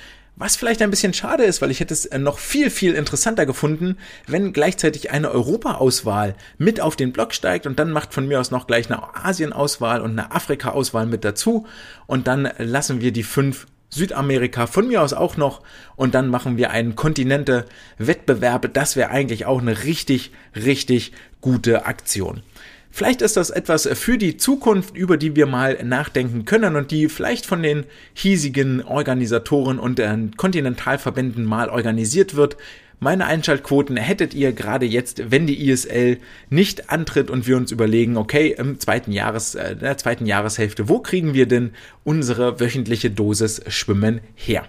[0.40, 3.44] Was vielleicht ein bisschen schade ist, weil ich hätte es äh, noch viel, viel interessanter
[3.44, 8.40] gefunden, wenn gleichzeitig eine Europa-Auswahl mit auf den Block steigt und dann macht von mir
[8.40, 11.66] aus noch gleich eine Asien-Auswahl und eine Afrika-Auswahl mit dazu
[12.06, 15.60] und dann lassen wir die fünf Südamerika von mir aus auch noch
[15.94, 18.72] und dann machen wir einen Kontinente-Wettbewerb.
[18.72, 22.42] Das wäre eigentlich auch eine richtig, richtig gute Aktion.
[22.90, 27.08] Vielleicht ist das etwas für die Zukunft, über die wir mal nachdenken können und die
[27.08, 32.56] vielleicht von den hiesigen Organisatoren und äh, Kontinentalverbänden mal organisiert wird.
[33.02, 36.18] Meine Einschaltquoten hättet ihr gerade jetzt, wenn die ISL
[36.50, 40.98] nicht antritt und wir uns überlegen, okay, im zweiten Jahres, äh, der zweiten Jahreshälfte, wo
[40.98, 41.70] kriegen wir denn
[42.04, 44.64] unsere wöchentliche Dosis Schwimmen her?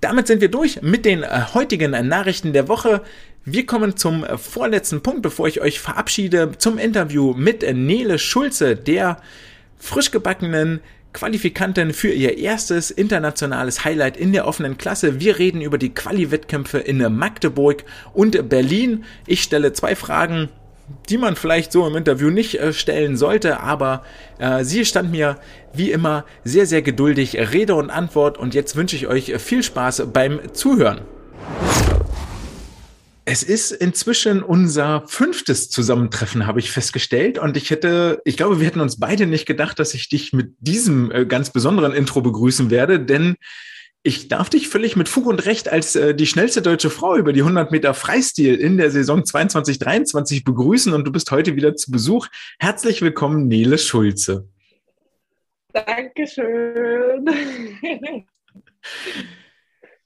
[0.00, 3.02] Damit sind wir durch mit den äh, heutigen Nachrichten der Woche.
[3.50, 8.76] Wir kommen zum äh, vorletzten Punkt, bevor ich euch verabschiede, zum Interview mit Nele Schulze,
[8.76, 9.22] der
[9.78, 10.80] frisch gebackenen
[11.14, 15.18] Qualifikantin für ihr erstes internationales Highlight in der offenen Klasse.
[15.20, 19.04] Wir reden über die Quali-Wettkämpfe in Magdeburg und Berlin.
[19.26, 20.50] Ich stelle zwei Fragen,
[21.08, 24.04] die man vielleicht so im Interview nicht äh, stellen sollte, aber
[24.38, 25.38] äh, sie stand mir
[25.72, 30.08] wie immer sehr, sehr geduldig Rede und Antwort und jetzt wünsche ich euch viel Spaß
[30.12, 31.00] beim Zuhören.
[33.30, 37.38] Es ist inzwischen unser fünftes Zusammentreffen, habe ich festgestellt.
[37.38, 40.54] Und ich hätte, ich glaube, wir hätten uns beide nicht gedacht, dass ich dich mit
[40.60, 43.36] diesem äh, ganz besonderen Intro begrüßen werde, denn
[44.02, 47.34] ich darf dich völlig mit Fug und Recht als äh, die schnellste deutsche Frau über
[47.34, 51.90] die 100 Meter Freistil in der Saison 22-23 begrüßen und du bist heute wieder zu
[51.90, 52.28] Besuch.
[52.58, 54.48] Herzlich willkommen, Nele Schulze.
[55.74, 57.26] Dankeschön.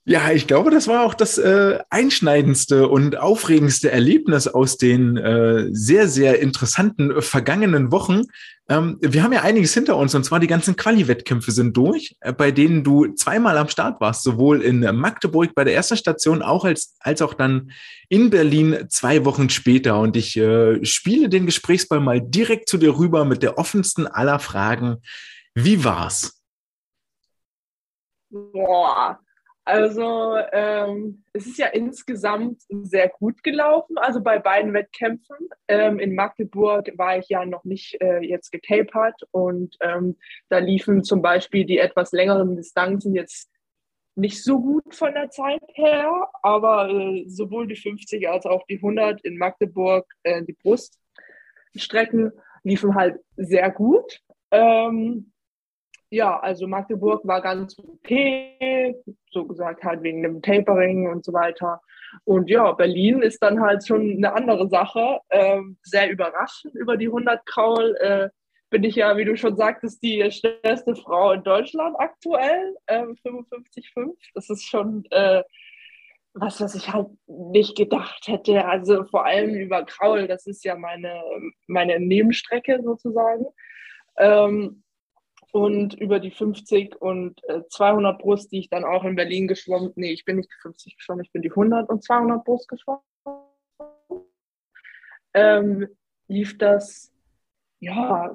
[0.04, 5.68] Ja, ich glaube, das war auch das äh, einschneidendste und aufregendste Erlebnis aus den äh,
[5.70, 8.22] sehr, sehr interessanten äh, vergangenen Wochen.
[8.68, 12.32] Ähm, wir haben ja einiges hinter uns und zwar die ganzen Quali-Wettkämpfe sind durch, äh,
[12.32, 16.64] bei denen du zweimal am Start warst, sowohl in Magdeburg bei der ersten Station auch
[16.64, 17.70] als, als auch dann
[18.08, 20.00] in Berlin zwei Wochen später.
[20.00, 24.40] Und ich äh, spiele den Gesprächsball mal direkt zu dir rüber mit der offensten aller
[24.40, 24.96] Fragen.
[25.54, 26.42] Wie war's?
[28.30, 29.20] Boah
[29.64, 35.36] also ähm, es ist ja insgesamt sehr gut gelaufen, also bei beiden Wettkämpfen.
[35.68, 40.16] Ähm, in Magdeburg war ich ja noch nicht äh, jetzt getapert und ähm,
[40.48, 43.50] da liefen zum Beispiel die etwas längeren Distanzen jetzt
[44.14, 48.76] nicht so gut von der Zeit her, aber äh, sowohl die 50 als auch die
[48.76, 54.20] 100 in Magdeburg, äh, die Bruststrecken liefen halt sehr gut.
[54.50, 55.31] Ähm,
[56.12, 58.94] ja, also Magdeburg war ganz okay,
[59.30, 61.80] so gesagt halt wegen dem Tapering und so weiter.
[62.24, 65.20] Und ja, Berlin ist dann halt schon eine andere Sache.
[65.30, 67.96] Ähm, sehr überraschend über die 100 Kraul.
[68.00, 68.28] Äh,
[68.68, 74.14] bin ich ja, wie du schon sagtest, die schnellste Frau in Deutschland aktuell, äh, 55,5.
[74.34, 75.42] Das ist schon äh,
[76.34, 78.66] was, was ich halt nicht gedacht hätte.
[78.66, 81.22] Also vor allem über Kraul, das ist ja meine,
[81.66, 83.46] meine Nebenstrecke sozusagen.
[84.18, 84.81] Ähm,
[85.52, 89.92] und über die 50 und äh, 200 Brust, die ich dann auch in Berlin geschwommen,
[89.96, 93.02] nee, ich bin nicht die 50 geschwommen, ich bin die 100 und 200 Brust geschwommen,
[95.34, 95.86] ähm,
[96.26, 97.12] lief das,
[97.80, 98.34] ja,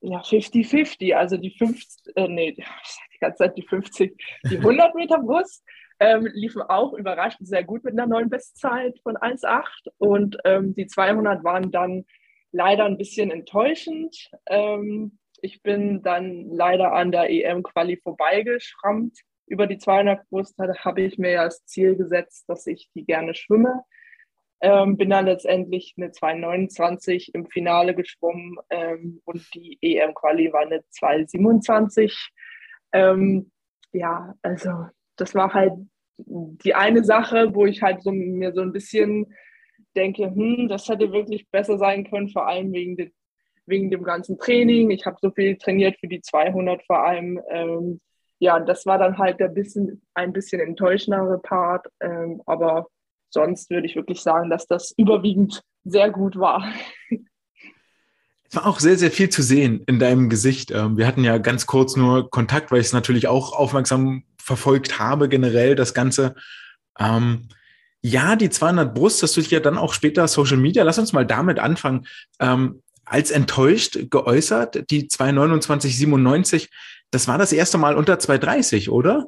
[0.00, 2.52] ja, 50-50, also die 50, äh, nee,
[3.14, 5.64] die ganze Zeit die 50, die 100 Meter Brust
[6.00, 9.64] ähm, liefen auch überraschend sehr gut mit einer neuen Bestzeit von 1,8
[9.98, 12.04] und ähm, die 200 waren dann
[12.52, 14.30] leider ein bisschen enttäuschend.
[14.46, 19.20] Ähm, ich bin dann leider an der EM-Quali vorbeigeschrammt.
[19.46, 23.34] Über die 200 Brust habe ich mir ja das Ziel gesetzt, dass ich die gerne
[23.34, 23.84] schwimme.
[24.60, 30.80] Ähm, bin dann letztendlich eine 2,29 im Finale geschwommen ähm, und die EM-Quali war eine
[30.92, 32.30] 2,27.
[32.92, 33.50] Ähm,
[33.92, 35.74] ja, also das war halt
[36.18, 39.26] die eine Sache, wo ich halt so, mir so ein bisschen
[39.94, 43.12] denke, hm, das hätte wirklich besser sein können, vor allem wegen, de,
[43.66, 44.90] wegen dem ganzen Training.
[44.90, 47.40] Ich habe so viel trainiert für die 200 vor allem.
[47.50, 48.00] Ähm,
[48.38, 51.86] ja, das war dann halt der bisschen, ein bisschen enttäuschendere Part.
[52.00, 52.86] Ähm, aber
[53.30, 56.64] sonst würde ich wirklich sagen, dass das überwiegend sehr gut war.
[58.48, 60.70] Es war auch sehr, sehr viel zu sehen in deinem Gesicht.
[60.70, 65.00] Ähm, wir hatten ja ganz kurz nur Kontakt, weil ich es natürlich auch aufmerksam verfolgt
[65.00, 66.36] habe, generell das Ganze.
[66.98, 67.48] Ähm,
[68.02, 70.84] ja, die 200 Brust, das wird ja dann auch später Social Media.
[70.84, 72.06] Lass uns mal damit anfangen.
[72.38, 76.68] Ähm, als enttäuscht geäußert, die 229,97,
[77.10, 79.26] das war das erste Mal unter 230, oder?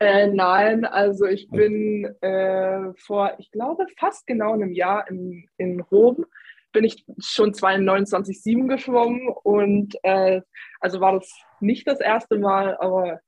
[0.00, 5.80] Äh, nein, also ich bin äh, vor, ich glaube, fast genau einem Jahr in, in
[5.80, 6.26] Rom
[6.72, 10.42] bin ich schon 22,7 geschwommen und äh,
[10.80, 13.20] also war das nicht das erste Mal, aber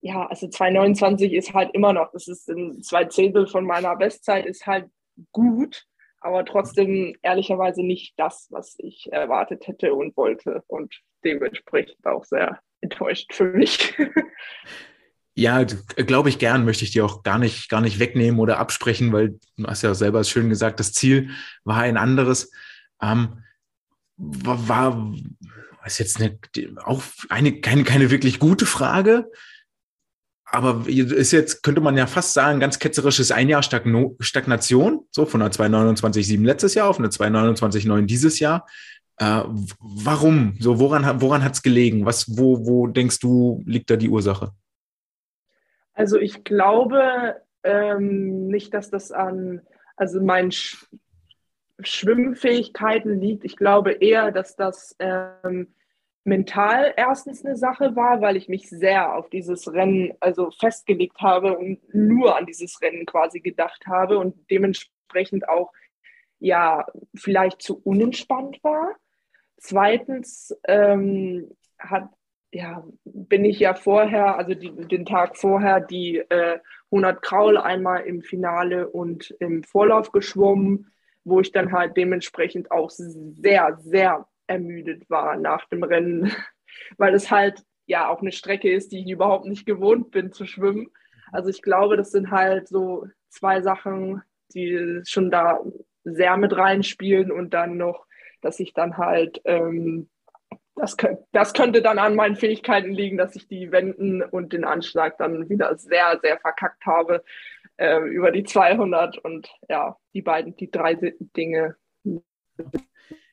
[0.00, 4.44] ja, also 2,29 ist halt immer noch, das ist ein zwei Zehntel von meiner Bestzeit,
[4.44, 4.90] ist halt
[5.32, 5.86] gut,
[6.24, 12.60] aber trotzdem ehrlicherweise nicht das, was ich erwartet hätte und wollte und dementsprechend auch sehr
[12.80, 13.94] enttäuscht für mich.
[15.36, 19.12] Ja, glaube ich gern, möchte ich dir auch gar nicht, gar nicht wegnehmen oder absprechen,
[19.12, 21.30] weil du hast ja selber schön gesagt, das Ziel
[21.64, 22.52] war ein anderes.
[23.02, 23.42] Ähm,
[24.16, 25.12] war, war
[25.84, 26.38] ist jetzt eine,
[26.84, 29.28] auch eine, keine, keine wirklich gute Frage,
[30.54, 35.26] aber ist jetzt, könnte man ja fast sagen, ganz ketzerisches ein Jahr Stagno Stagnation, so
[35.26, 38.66] von einer 229,7 letztes Jahr auf eine 229,9 dieses Jahr.
[39.18, 39.42] Äh,
[39.80, 40.56] warum?
[40.60, 42.06] So, woran, woran hat es gelegen?
[42.06, 44.52] Was, wo, wo denkst du, liegt da die Ursache?
[45.92, 49.60] Also ich glaube ähm, nicht, dass das an
[49.96, 50.86] also meinen Sch
[51.80, 53.44] Schwimmfähigkeiten liegt.
[53.44, 55.74] Ich glaube eher, dass das ähm,
[56.24, 61.56] mental erstens eine Sache war, weil ich mich sehr auf dieses Rennen also festgelegt habe
[61.56, 65.72] und nur an dieses Rennen quasi gedacht habe und dementsprechend auch
[66.38, 68.96] ja vielleicht zu unentspannt war.
[69.58, 72.08] Zweitens ähm, hat
[72.54, 76.60] ja, bin ich ja vorher, also die, den Tag vorher, die äh,
[76.92, 80.92] 100 Kraul einmal im Finale und im Vorlauf geschwommen,
[81.24, 86.32] wo ich dann halt dementsprechend auch sehr, sehr ermüdet war nach dem Rennen,
[86.98, 90.46] weil es halt ja auch eine Strecke ist, die ich überhaupt nicht gewohnt bin zu
[90.46, 90.88] schwimmen.
[91.32, 94.22] Also ich glaube, das sind halt so zwei Sachen,
[94.54, 95.60] die schon da
[96.04, 98.06] sehr mit reinspielen und dann noch,
[98.40, 100.08] dass ich dann halt ähm,
[100.76, 100.96] das,
[101.32, 105.48] das könnte dann an meinen Fähigkeiten liegen, dass ich die Wenden und den Anschlag dann
[105.48, 107.24] wieder sehr, sehr verkackt habe
[107.76, 109.18] äh, über die 200.
[109.18, 110.94] Und ja, die beiden, die drei
[111.36, 111.76] Dinge,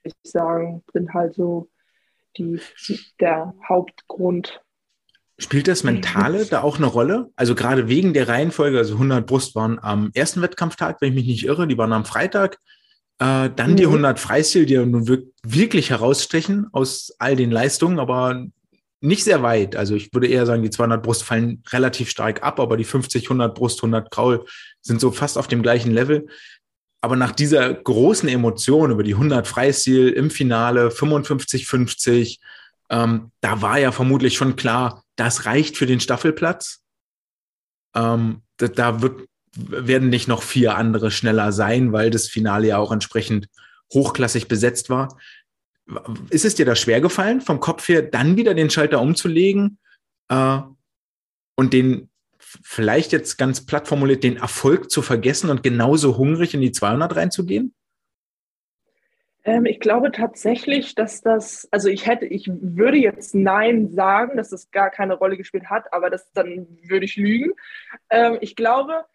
[0.03, 1.69] ich sagen, sind halt so
[2.37, 2.59] die,
[3.19, 4.61] der Hauptgrund.
[5.37, 7.31] Spielt das Mentale da auch eine Rolle?
[7.35, 11.27] Also gerade wegen der Reihenfolge, also 100 Brust waren am ersten Wettkampftag, wenn ich mich
[11.27, 12.57] nicht irre, die waren am Freitag.
[13.19, 13.75] Äh, dann mhm.
[13.75, 15.07] die 100 Freistil, die nun
[15.43, 18.47] wirklich herausstechen aus all den Leistungen, aber
[19.01, 19.75] nicht sehr weit.
[19.75, 23.23] Also ich würde eher sagen, die 200 Brust fallen relativ stark ab, aber die 50,
[23.23, 24.45] 100 Brust, 100 Kraul
[24.81, 26.27] sind so fast auf dem gleichen Level.
[27.01, 32.39] Aber nach dieser großen Emotion über die 100 Freistil im Finale, 55, 50,
[32.89, 36.83] ähm, da war ja vermutlich schon klar, das reicht für den Staffelplatz.
[37.95, 42.77] Ähm, da, da wird werden nicht noch vier andere schneller sein, weil das Finale ja
[42.77, 43.47] auch entsprechend
[43.93, 45.17] hochklassig besetzt war.
[46.29, 49.77] Ist es dir da schwer gefallen, vom Kopf her dann wieder den Schalter umzulegen
[50.29, 50.59] äh,
[51.55, 52.09] und den
[52.63, 57.15] vielleicht jetzt ganz platt formuliert, den Erfolg zu vergessen und genauso hungrig in die 200
[57.15, 57.73] reinzugehen?
[59.43, 64.49] Ähm, ich glaube tatsächlich, dass das, also ich hätte, ich würde jetzt Nein sagen, dass
[64.49, 67.53] das gar keine Rolle gespielt hat, aber das dann würde ich lügen.
[68.09, 69.05] Ähm, ich glaube,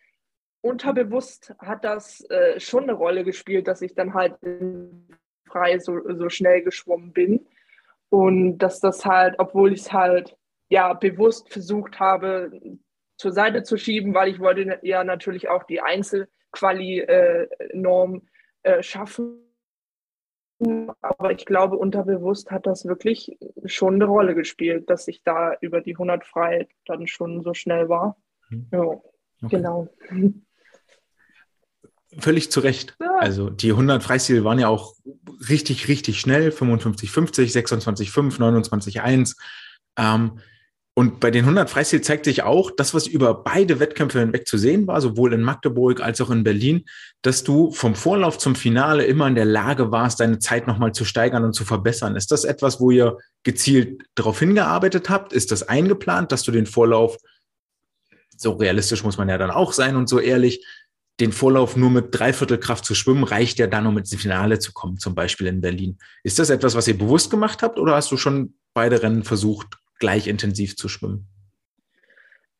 [0.62, 4.34] unterbewusst hat das äh, schon eine Rolle gespielt, dass ich dann halt
[5.47, 7.47] frei so, so schnell geschwommen bin.
[8.09, 10.37] Und dass das halt, obwohl ich es halt
[10.68, 12.51] ja bewusst versucht habe,
[13.17, 18.23] zur Seite zu schieben, weil ich wollte ja natürlich auch die Einzelquali-Norm
[18.62, 19.43] äh, äh, schaffen.
[21.03, 23.37] Aber ich glaube, unterbewusst hat das wirklich
[23.67, 27.91] schon eine Rolle gespielt, dass ich da über die 100 frei dann schon so schnell
[27.91, 28.17] war.
[28.49, 28.69] Mhm.
[28.73, 29.03] Ja, okay.
[29.51, 29.89] genau.
[32.19, 32.97] Völlig zu Recht.
[33.01, 33.17] Ja.
[33.19, 34.95] Also die 100 Freistil waren ja auch
[35.51, 36.51] richtig, richtig schnell.
[36.51, 39.37] 55, 50, 26, 5, 29, 1.
[39.99, 40.41] Ähm,
[40.99, 44.57] und bei den 100 Freistil zeigt sich auch, das, was über beide Wettkämpfe hinweg zu
[44.57, 46.86] sehen war, sowohl in Magdeburg als auch in Berlin,
[47.20, 51.05] dass du vom Vorlauf zum Finale immer in der Lage warst, deine Zeit nochmal zu
[51.05, 52.16] steigern und zu verbessern.
[52.16, 55.34] Ist das etwas, wo ihr gezielt darauf hingearbeitet habt?
[55.34, 57.18] Ist das eingeplant, dass du den Vorlauf,
[58.34, 60.64] so realistisch muss man ja dann auch sein und so ehrlich,
[61.20, 64.97] den Vorlauf nur mit Dreiviertelkraft zu schwimmen, reicht ja dann, um ins Finale zu kommen,
[64.97, 65.99] zum Beispiel in Berlin.
[66.22, 69.76] Ist das etwas, was ihr bewusst gemacht habt oder hast du schon beide Rennen versucht,
[69.99, 71.28] gleich intensiv zu schwimmen?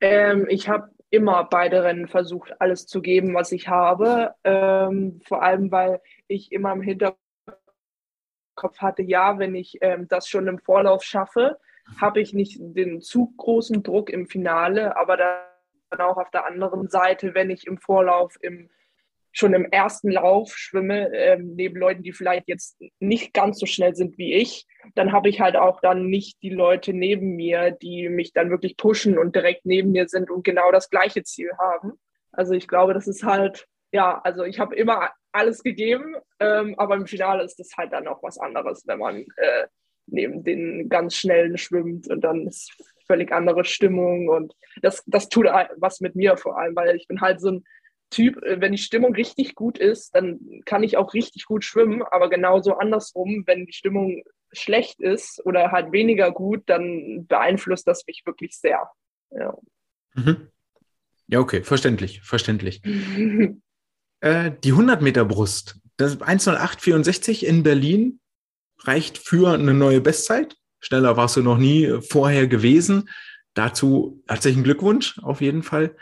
[0.01, 4.34] Ähm, ich habe immer beide Rennen versucht, alles zu geben, was ich habe.
[4.45, 7.16] Ähm, vor allem, weil ich immer im Hinterkopf
[8.78, 11.59] hatte, ja, wenn ich ähm, das schon im Vorlauf schaffe,
[12.01, 16.89] habe ich nicht den zu großen Druck im Finale, aber dann auch auf der anderen
[16.89, 18.68] Seite, wenn ich im Vorlauf im
[19.37, 23.95] schon im ersten Lauf schwimme, ähm, neben Leuten, die vielleicht jetzt nicht ganz so schnell
[23.95, 28.09] sind wie ich, dann habe ich halt auch dann nicht die Leute neben mir, die
[28.09, 31.93] mich dann wirklich pushen und direkt neben mir sind und genau das gleiche Ziel haben.
[32.32, 36.95] Also ich glaube, das ist halt, ja, also ich habe immer alles gegeben, ähm, aber
[36.95, 39.66] im Finale ist das halt dann auch was anderes, wenn man äh,
[40.07, 42.72] neben den ganz schnellen schwimmt und dann ist
[43.07, 45.45] völlig andere Stimmung und das, das tut
[45.76, 47.64] was mit mir vor allem, weil ich bin halt so ein
[48.11, 52.03] Typ, äh, wenn die Stimmung richtig gut ist, dann kann ich auch richtig gut schwimmen,
[52.03, 58.07] aber genauso andersrum, wenn die Stimmung schlecht ist oder halt weniger gut, dann beeinflusst das
[58.07, 58.89] mich wirklich sehr.
[59.31, 59.57] Ja,
[60.15, 60.49] mhm.
[61.27, 62.81] ja okay, verständlich, verständlich.
[64.21, 68.21] äh, die 100 Meter Brust, das 10864 in Berlin
[68.81, 70.57] reicht für eine neue Bestzeit.
[70.81, 73.09] Schneller warst du noch nie vorher gewesen.
[73.57, 75.97] Dazu herzlichen Glückwunsch auf jeden Fall.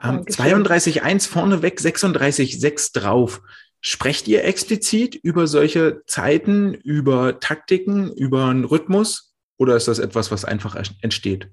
[0.00, 3.42] Ähm, 32.1 vorneweg, 36.6 drauf.
[3.80, 10.30] Sprecht ihr explizit über solche Zeiten, über Taktiken, über einen Rhythmus oder ist das etwas,
[10.30, 11.50] was einfach entsteht?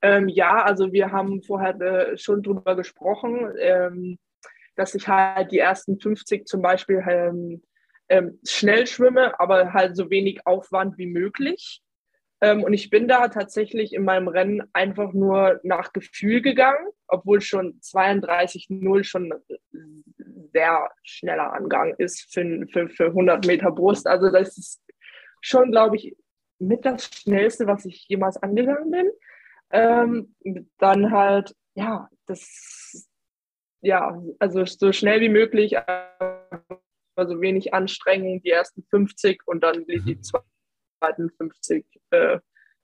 [0.00, 4.18] Ähm, ja, also wir haben vorher äh, schon drüber gesprochen, ähm,
[4.76, 7.62] dass ich halt die ersten 50 zum Beispiel ähm,
[8.08, 11.80] ähm, schnell schwimme, aber halt so wenig Aufwand wie möglich.
[12.44, 17.40] Ähm, und ich bin da tatsächlich in meinem Rennen einfach nur nach Gefühl gegangen, obwohl
[17.40, 19.32] schon 32,0 schon
[20.52, 24.06] sehr schneller Angang ist für, für, für 100 Meter Brust.
[24.06, 24.82] Also das ist
[25.40, 26.14] schon, glaube ich,
[26.58, 29.10] mit das Schnellste, was ich jemals angegangen bin.
[29.70, 30.34] Ähm,
[30.76, 33.08] dann halt, ja, das,
[33.80, 35.78] ja, also so schnell wie möglich,
[37.16, 40.40] also wenig Anstrengung, die ersten 50 und dann die, die zwei
[41.04, 42.38] zweiten 50 äh,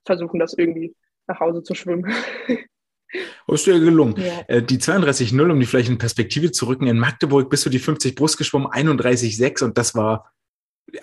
[0.05, 0.95] versuchen, das irgendwie
[1.27, 2.11] nach Hause zu schwimmen.
[3.45, 4.15] Oh, ist dir gelungen.
[4.17, 4.45] Ja.
[4.47, 7.79] Äh, die 32-0, um die vielleicht in Perspektive zu rücken, in Magdeburg bist du die
[7.79, 10.31] 50 Brust geschwommen, 31,6 und das war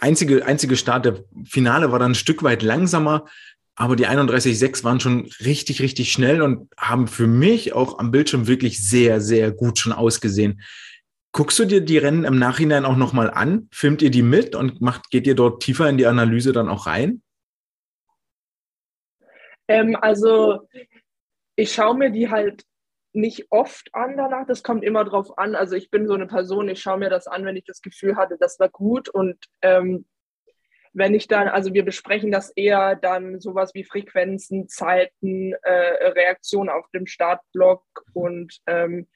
[0.01, 1.05] einzige, einzige Start.
[1.05, 3.27] Der Finale war dann ein Stück weit langsamer,
[3.75, 8.47] aber die 31,6 waren schon richtig, richtig schnell und haben für mich auch am Bildschirm
[8.47, 10.63] wirklich sehr, sehr gut schon ausgesehen.
[11.39, 13.69] Guckst du dir die Rennen im Nachhinein auch nochmal an?
[13.71, 16.89] Filmt ihr die mit und macht, geht ihr dort tiefer in die Analyse dann auch
[16.89, 17.23] rein?
[19.69, 20.69] Ähm, also
[21.55, 22.65] ich schaue mir die halt
[23.13, 24.49] nicht oft an danach.
[24.49, 25.55] Das kommt immer drauf an.
[25.55, 28.17] Also ich bin so eine Person, ich schaue mir das an, wenn ich das Gefühl
[28.17, 29.09] hatte, das war gut.
[29.09, 30.07] Und ähm,
[30.93, 36.69] wenn ich dann, also wir besprechen das eher dann sowas wie Frequenzen, Zeiten, äh, Reaktion
[36.69, 39.07] auf dem Startblock und ähm,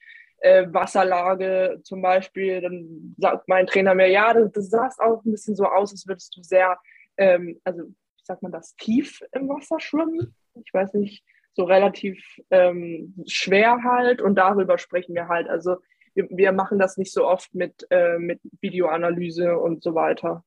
[0.42, 5.30] äh, Wasserlage zum Beispiel, dann sagt mein Trainer mir, ja, das, das sah auch ein
[5.30, 6.78] bisschen so aus, als würdest du sehr,
[7.16, 10.34] ähm, also wie sagt man das, tief im Wasser schwimmen.
[10.64, 11.24] Ich weiß nicht,
[11.54, 15.48] so relativ ähm, schwer halt und darüber sprechen wir halt.
[15.48, 15.76] Also
[16.14, 20.44] wir, wir machen das nicht so oft mit, äh, mit Videoanalyse und so weiter.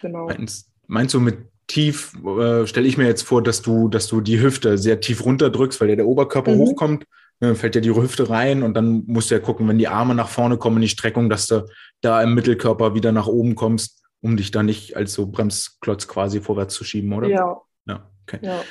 [0.00, 0.26] Genau.
[0.26, 4.20] Meinst, meinst du mit tief, äh, stelle ich mir jetzt vor, dass du, dass du
[4.20, 6.58] die Hüfte sehr tief runterdrückst, weil ja der Oberkörper mhm.
[6.58, 7.06] hochkommt
[7.54, 10.28] fällt ja die Hüfte rein und dann musst du ja gucken, wenn die Arme nach
[10.28, 11.66] vorne kommen in die Streckung, dass du
[12.00, 16.40] da im Mittelkörper wieder nach oben kommst, um dich da nicht als so Bremsklotz quasi
[16.40, 17.28] vorwärts zu schieben, oder?
[17.28, 17.60] Ja.
[17.86, 18.38] Ja, okay.
[18.42, 18.62] Ja.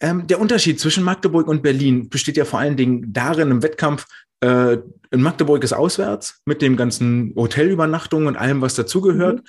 [0.00, 4.06] Ähm, der Unterschied zwischen Magdeburg und Berlin besteht ja vor allen Dingen darin im Wettkampf,
[4.40, 4.78] äh,
[5.12, 9.36] in Magdeburg ist auswärts mit dem ganzen Hotelübernachtung und allem, was dazugehört.
[9.36, 9.48] Mhm.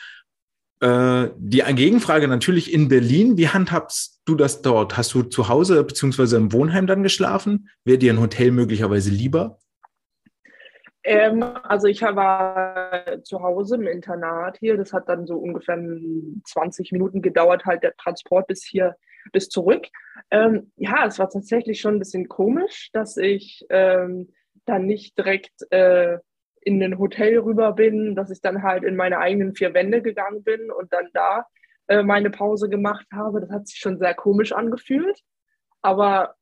[0.84, 3.38] Äh, die Gegenfrage natürlich in Berlin.
[3.38, 4.98] Wie handhabst du das dort?
[4.98, 7.70] Hast du zu Hause beziehungsweise im Wohnheim dann geschlafen?
[7.86, 9.60] Wäre dir ein Hotel möglicherweise lieber?
[11.06, 14.76] Ähm, also ich war zu Hause im Internat hier.
[14.76, 18.98] Das hat dann so ungefähr 20 Minuten gedauert, halt der Transport bis hier,
[19.32, 19.88] bis zurück.
[20.32, 24.34] Ähm, ja, es war tatsächlich schon ein bisschen komisch, dass ich ähm,
[24.66, 26.18] dann nicht direkt äh,
[26.66, 30.44] in ein Hotel rüber bin, dass ich dann halt in meine eigenen vier Wände gegangen
[30.44, 31.46] bin und dann da
[31.88, 33.42] äh, meine Pause gemacht habe.
[33.42, 35.20] Das hat sich schon sehr komisch angefühlt.
[35.82, 36.36] Aber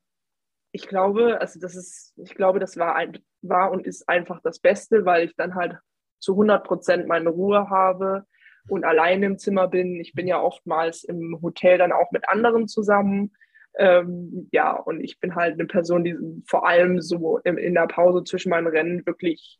[0.71, 4.59] ich glaube, also das ist, ich glaube, das war, ein, war und ist einfach das
[4.59, 5.77] Beste, weil ich dann halt
[6.19, 8.25] zu 100 Prozent meine Ruhe habe
[8.69, 9.99] und alleine im Zimmer bin.
[9.99, 13.33] Ich bin ja oftmals im Hotel dann auch mit anderen zusammen.
[13.77, 16.15] Ähm, ja, und ich bin halt eine Person, die
[16.45, 19.59] vor allem so in, in der Pause zwischen meinen Rennen wirklich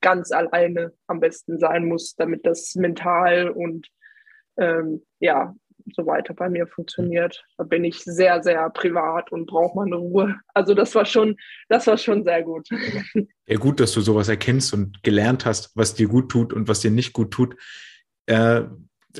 [0.00, 3.88] ganz alleine am besten sein muss, damit das mental und
[4.58, 5.54] ähm, ja,
[5.94, 7.44] so weiter bei mir funktioniert.
[7.56, 10.36] Da bin ich sehr, sehr privat und brauche meine Ruhe.
[10.54, 11.36] Also das war schon,
[11.68, 12.68] das war schon sehr gut.
[13.50, 16.80] Ja, gut, dass du sowas erkennst und gelernt hast, was dir gut tut und was
[16.80, 17.56] dir nicht gut tut.
[18.26, 18.64] Äh,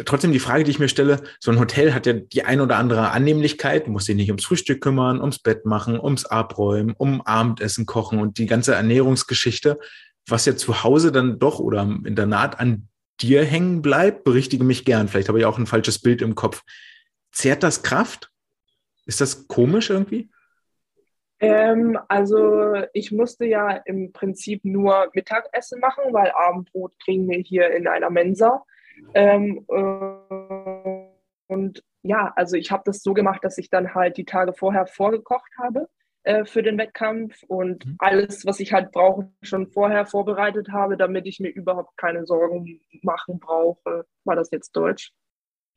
[0.04, 2.76] trotzdem die Frage, die ich mir stelle, so ein Hotel hat ja die ein oder
[2.76, 7.22] andere Annehmlichkeit, du musst dich nicht ums Frühstück kümmern, ums Bett machen, ums Abräumen, um
[7.22, 9.78] Abendessen kochen und die ganze Ernährungsgeschichte
[10.30, 12.88] was ja zu Hause dann doch oder im Internat an
[13.20, 15.08] dir hängen bleibt, berichtige mich gern.
[15.08, 16.62] Vielleicht habe ich auch ein falsches Bild im Kopf.
[17.32, 18.30] Zehrt das Kraft?
[19.06, 20.30] Ist das komisch irgendwie?
[21.40, 27.70] Ähm, also ich musste ja im Prinzip nur Mittagessen machen, weil Abendbrot kriegen wir hier
[27.70, 28.64] in einer Mensa.
[29.14, 29.82] Ähm, äh,
[31.46, 34.86] und ja, also ich habe das so gemacht, dass ich dann halt die Tage vorher
[34.86, 35.88] vorgekocht habe
[36.24, 37.96] äh, für den Wettkampf und mhm.
[37.98, 42.80] alles, was ich halt brauche, schon vorher vorbereitet habe, damit ich mir überhaupt keine Sorgen
[43.02, 44.06] machen brauche.
[44.24, 45.12] War das jetzt Deutsch?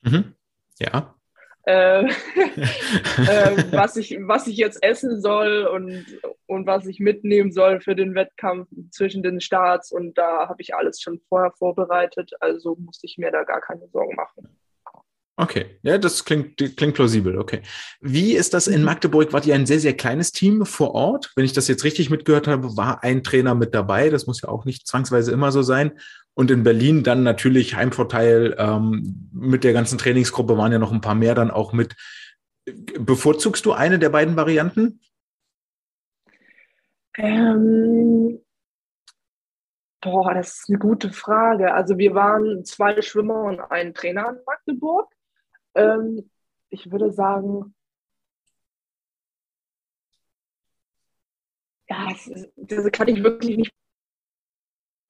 [0.01, 0.35] Mhm.
[0.79, 1.15] Ja.
[1.63, 2.11] Äh, äh,
[3.71, 6.05] was, ich, was ich jetzt essen soll und,
[6.47, 9.91] und was ich mitnehmen soll für den Wettkampf zwischen den Starts.
[9.91, 13.87] Und da habe ich alles schon vorher vorbereitet, also musste ich mir da gar keine
[13.89, 14.57] Sorgen machen.
[15.37, 17.37] Okay, ja, das klingt, klingt plausibel.
[17.39, 17.61] Okay.
[17.99, 18.85] Wie ist das in mhm.
[18.85, 19.33] Magdeburg?
[19.33, 21.31] Wart ihr ein sehr, sehr kleines Team vor Ort?
[21.35, 24.09] Wenn ich das jetzt richtig mitgehört habe, war ein Trainer mit dabei.
[24.09, 25.93] Das muss ja auch nicht zwangsweise immer so sein.
[26.33, 31.01] Und in Berlin dann natürlich Heimvorteil ähm, mit der ganzen Trainingsgruppe waren ja noch ein
[31.01, 31.95] paar mehr dann auch mit.
[32.99, 35.01] Bevorzugst du eine der beiden Varianten?
[37.17, 38.39] Ähm,
[40.01, 41.73] boah, das ist eine gute Frage.
[41.73, 45.11] Also wir waren zwei Schwimmer und ein Trainer in Magdeburg.
[45.75, 46.29] Ähm,
[46.69, 47.75] ich würde sagen,
[51.89, 53.71] ja, das, das kann ich wirklich nicht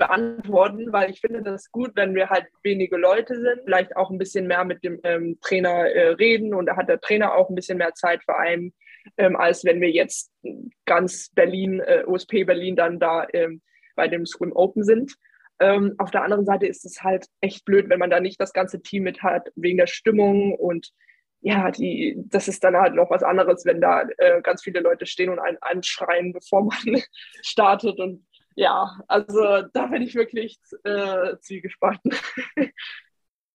[0.02, 4.18] beantworten, weil ich finde das gut, wenn wir halt wenige Leute sind, vielleicht auch ein
[4.18, 7.56] bisschen mehr mit dem ähm, Trainer äh, reden und da hat der Trainer auch ein
[7.56, 8.74] bisschen mehr Zeit für einen,
[9.18, 10.32] ähm, als wenn wir jetzt
[10.86, 13.62] ganz Berlin, äh, OSP Berlin dann da ähm,
[13.96, 15.14] bei dem Swim Open sind.
[15.62, 18.52] Ähm, auf der anderen Seite ist es halt echt blöd, wenn man da nicht das
[18.52, 20.92] ganze Team mit hat, wegen der Stimmung und
[21.42, 25.06] ja, die, das ist dann halt noch was anderes, wenn da äh, ganz viele Leute
[25.06, 27.02] stehen und einen anschreien, bevor man
[27.42, 28.00] startet.
[28.00, 32.14] Und ja, also da bin ich wirklich äh, zwiegespalten.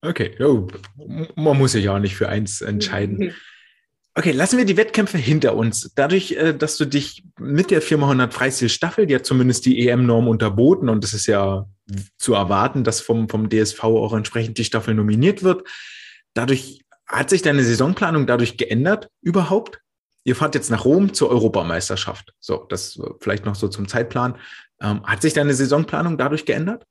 [0.03, 0.67] Okay, oh,
[1.35, 3.33] man muss sich ja auch nicht für eins entscheiden.
[4.17, 5.91] Okay, lassen wir die Wettkämpfe hinter uns.
[5.93, 9.87] Dadurch, äh, dass du dich mit der Firma 100 Freistil Staffel, die hat zumindest die
[9.87, 11.67] EM-Norm unterboten und es ist ja
[12.17, 15.67] zu erwarten, dass vom, vom DSV auch entsprechend die Staffel nominiert wird.
[16.33, 19.81] Dadurch hat sich deine Saisonplanung dadurch geändert überhaupt?
[20.23, 22.33] Ihr fahrt jetzt nach Rom zur Europameisterschaft.
[22.39, 24.35] So, das vielleicht noch so zum Zeitplan.
[24.81, 26.85] Ähm, hat sich deine Saisonplanung dadurch geändert?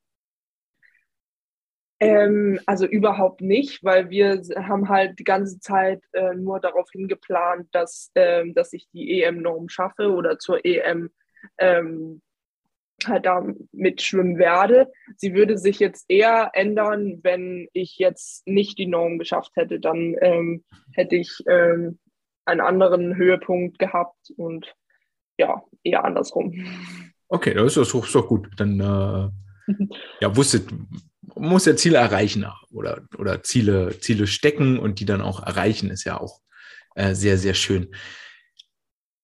[1.98, 7.68] Ähm, also überhaupt nicht, weil wir haben halt die ganze Zeit äh, nur darauf hingeplant,
[7.72, 11.10] dass, ähm, dass ich die EM-Norm schaffe oder zur EM
[11.58, 12.20] ähm,
[13.04, 14.90] halt da mitschwimmen werde.
[15.16, 19.80] Sie würde sich jetzt eher ändern, wenn ich jetzt nicht die Norm geschafft hätte.
[19.80, 21.98] Dann ähm, hätte ich ähm,
[22.44, 24.74] einen anderen Höhepunkt gehabt und
[25.38, 26.54] ja, eher andersrum.
[27.28, 28.48] Okay, das ist doch, gut.
[28.56, 29.72] Dann äh,
[30.20, 30.68] ja, wusstet,
[31.34, 36.04] muss ja Ziele erreichen oder, oder Ziele, Ziele stecken und die dann auch erreichen, ist
[36.04, 36.40] ja auch
[36.94, 37.88] äh, sehr, sehr schön.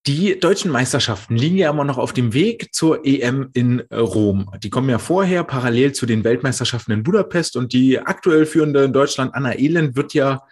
[0.05, 4.51] Die deutschen Meisterschaften liegen ja immer noch auf dem Weg zur EM in Rom.
[4.61, 8.91] Die kommen ja vorher parallel zu den Weltmeisterschaften in Budapest und die aktuell führende in
[8.91, 10.43] Deutschland, Anna Elend, wird ja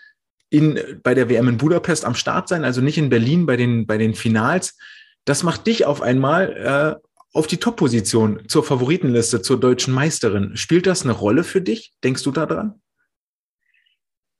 [0.49, 3.85] in, bei der WM in Budapest am Start sein, also nicht in Berlin bei den,
[3.85, 4.77] bei den Finals.
[5.25, 10.55] Das macht dich auf einmal äh, auf die Top-Position zur Favoritenliste, zur deutschen Meisterin.
[10.57, 11.93] Spielt das eine Rolle für dich?
[12.03, 12.81] Denkst du daran?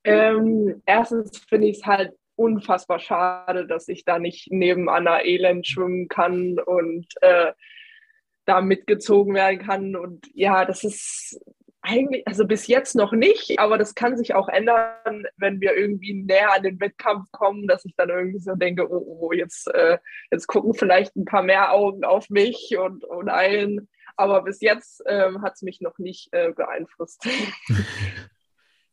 [0.04, 5.68] Ähm, erstens finde ich es halt unfassbar schade, dass ich da nicht neben Anna Elend
[5.68, 7.54] schwimmen kann und äh,
[8.46, 9.96] da mitgezogen werden kann.
[9.96, 11.39] Und ja, das ist
[11.82, 16.13] eigentlich, also bis jetzt noch nicht, aber das kann sich auch ändern, wenn wir irgendwie
[16.13, 19.97] näher an den Wettkampf kommen, dass ich dann irgendwie so denke, oh, oh jetzt, äh,
[20.32, 23.89] jetzt gucken vielleicht ein paar mehr Augen auf mich und, und allen.
[24.15, 27.27] Aber bis jetzt ähm, hat es mich noch nicht äh, beeinflusst.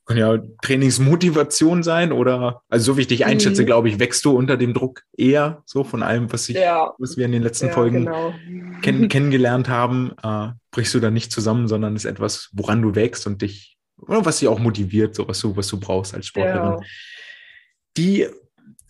[0.08, 3.66] kann ja Trainingsmotivation sein oder, also so wie ich dich einschätze, mhm.
[3.66, 6.94] glaube ich, wächst du unter dem Druck eher so von allem, was, ich, ja.
[6.98, 8.32] was wir in den letzten ja, Folgen genau.
[8.80, 13.26] kenn kennengelernt haben, äh, brichst du da nicht zusammen, sondern ist etwas, woran du wächst
[13.26, 16.80] und dich, oder was dich auch motiviert, so was du, was du brauchst als Sportlerin.
[16.80, 16.86] Ja.
[17.98, 18.26] Die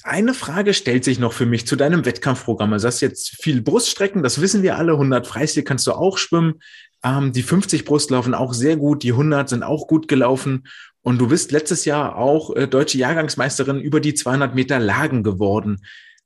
[0.04, 2.72] eine Frage stellt sich noch für mich zu deinem Wettkampfprogramm.
[2.72, 4.92] Also hast jetzt viel Bruststrecken, das wissen wir alle.
[4.92, 6.60] 100 Freistil kannst du auch schwimmen.
[7.04, 9.02] Ähm, die 50 Brust laufen auch sehr gut.
[9.02, 10.66] Die 100 sind auch gut gelaufen.
[11.02, 15.80] Und du bist letztes Jahr auch äh, deutsche Jahrgangsmeisterin über die 200 Meter Lagen geworden.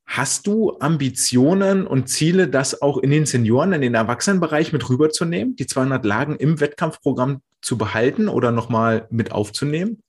[0.06, 5.56] Hast du Ambitionen und Ziele, das auch in den Senioren, in den Erwachsenenbereich mit rüberzunehmen,
[5.56, 10.02] die 200 Lagen im Wettkampfprogramm zu behalten oder nochmal mit aufzunehmen?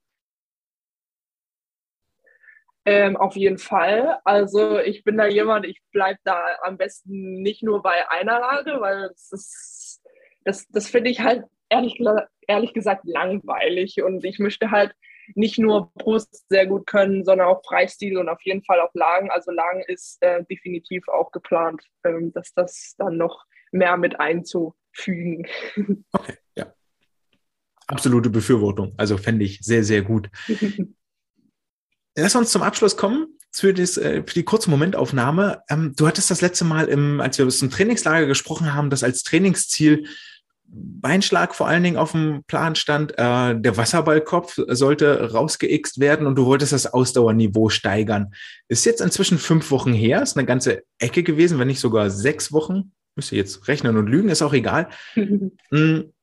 [2.86, 4.18] Ähm, auf jeden Fall.
[4.26, 8.82] Also ich bin da jemand, ich bleibe da am besten nicht nur bei einer Lage,
[8.82, 10.02] weil das
[10.44, 12.00] das, das finde ich halt ehrlich,
[12.48, 14.94] ehrlich gesagt langweilig und ich möchte halt
[15.36, 19.32] nicht nur Brust sehr gut können, sondern auch Freistil und auf jeden Fall auch Lagen.
[19.32, 25.48] Also Lagen ist äh, definitiv auch geplant, ähm, dass das dann noch mehr mit einzufügen.
[26.12, 26.74] Okay, ja.
[27.88, 28.94] Absolute Befürwortung.
[28.98, 30.30] Also fände ich sehr, sehr gut.
[32.16, 35.64] Lass uns zum Abschluss kommen für, das, äh, für die kurze Momentaufnahme.
[35.70, 39.24] Ähm, du hattest das letzte Mal, im, als wir zum Trainingslager gesprochen haben, das als
[39.24, 40.06] Trainingsziel
[40.74, 43.12] Beinschlag vor allen Dingen auf dem Plan stand.
[43.14, 48.34] Äh, der Wasserballkopf sollte rausgeixt werden und du wolltest das Ausdauerniveau steigern.
[48.68, 52.52] Ist jetzt inzwischen fünf Wochen her, ist eine ganze Ecke gewesen, wenn nicht sogar sechs
[52.52, 52.94] Wochen.
[53.16, 54.90] Müsst ihr jetzt rechnen und lügen, ist auch egal.
[55.14, 56.14] hm,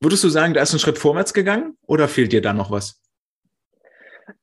[0.00, 3.02] würdest du sagen, da ist ein Schritt vorwärts gegangen oder fehlt dir da noch was?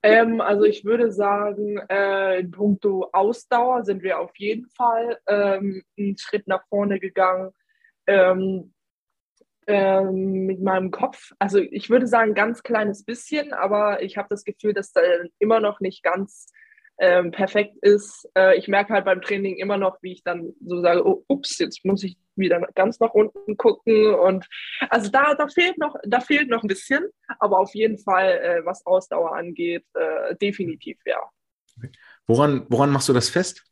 [0.04, 5.82] Ähm, also ich würde sagen, äh, in puncto Ausdauer sind wir auf jeden Fall ähm,
[5.98, 7.52] einen Schritt nach vorne gegangen.
[8.06, 8.74] Ähm,
[9.68, 11.34] ähm, mit meinem Kopf.
[11.40, 15.02] Also ich würde sagen, ganz kleines bisschen, aber ich habe das Gefühl, dass da
[15.40, 16.48] immer noch nicht ganz
[17.00, 18.28] ähm, perfekt ist.
[18.36, 21.60] Äh, ich merke halt beim Training immer noch, wie ich dann so sage, oh, ups,
[21.60, 24.16] jetzt muss ich wieder ganz nach unten gucken.
[24.16, 24.48] Und
[24.90, 27.06] also da, da fehlt noch, da fehlt noch ein bisschen,
[27.40, 31.20] aber auf jeden Fall, äh, was Ausdauer angeht, äh, definitiv, ja.
[32.26, 33.64] Woran, woran machst du das fest?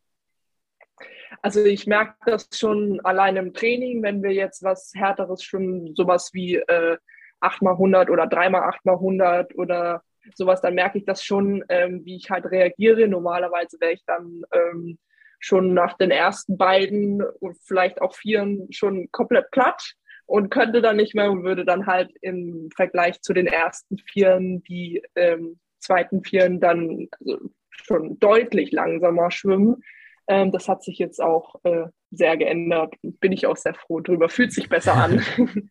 [1.46, 6.32] Also ich merke das schon allein im Training, wenn wir jetzt was Härteres schwimmen, sowas
[6.34, 6.98] wie äh,
[7.40, 10.02] 8x100 oder 3x8x100 oder
[10.34, 13.08] sowas, dann merke ich das schon, ähm, wie ich halt reagiere.
[13.08, 14.98] Normalerweise wäre ich dann ähm,
[15.38, 19.94] schon nach den ersten beiden und vielleicht auch vieren schon komplett platt
[20.26, 24.64] und könnte dann nicht mehr und würde dann halt im Vergleich zu den ersten Vieren
[24.64, 27.38] die ähm, zweiten Vieren dann also
[27.70, 29.84] schon deutlich langsamer schwimmen.
[30.28, 32.96] Ähm, das hat sich jetzt auch äh, sehr geändert.
[33.02, 34.30] Bin ich auch sehr froh drüber.
[34.30, 35.24] Fühlt sich besser an.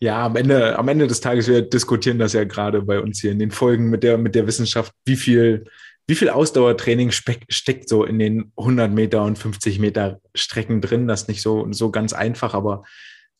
[0.00, 3.32] ja, am Ende, am Ende des Tages, wir diskutieren das ja gerade bei uns hier
[3.32, 5.64] in den Folgen mit der, mit der Wissenschaft, wie viel,
[6.06, 11.08] wie viel Ausdauertraining steckt so in den 100 Meter und 50 Meter Strecken drin.
[11.08, 12.82] Das ist nicht so, so ganz einfach, aber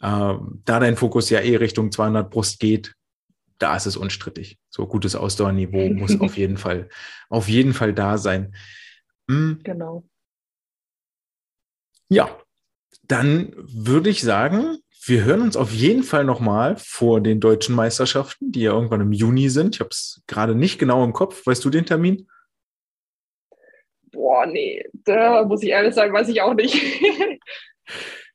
[0.01, 0.35] äh,
[0.65, 2.95] da dein Fokus ja eh Richtung 200 Brust geht,
[3.59, 4.59] da ist es unstrittig.
[4.71, 6.89] So gutes Ausdauerniveau muss auf jeden Fall,
[7.29, 8.55] auf jeden Fall da sein.
[9.33, 9.61] Mhm.
[9.63, 10.05] Genau.
[12.09, 12.39] Ja,
[13.03, 18.53] dann würde ich sagen, wir hören uns auf jeden Fall nochmal vor den deutschen Meisterschaften,
[18.53, 19.75] die ja irgendwann im Juni sind.
[19.75, 21.47] Ich habe es gerade nicht genau im Kopf.
[21.47, 22.29] Weißt du den Termin?
[24.13, 26.77] Boah, nee, da muss ich ehrlich sagen, weiß ich auch nicht.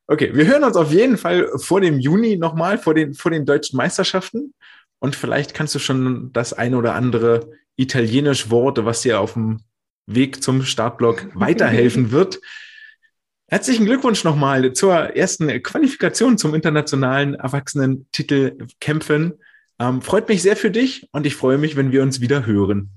[0.08, 3.46] okay, wir hören uns auf jeden Fall vor dem Juni nochmal, vor den, vor den
[3.46, 4.54] deutschen Meisterschaften.
[5.00, 9.60] Und vielleicht kannst du schon das eine oder andere italienisch Worte, was dir auf dem
[10.08, 12.40] Weg zum Startblock weiterhelfen wird.
[13.50, 19.36] Herzlichen Glückwunsch nochmal zur ersten Qualifikation zum internationalen Erwachsenentitel kämpfen.
[19.80, 22.90] Ähm, freut mich sehr für dich und ich freue mich, wenn wir uns wieder hören.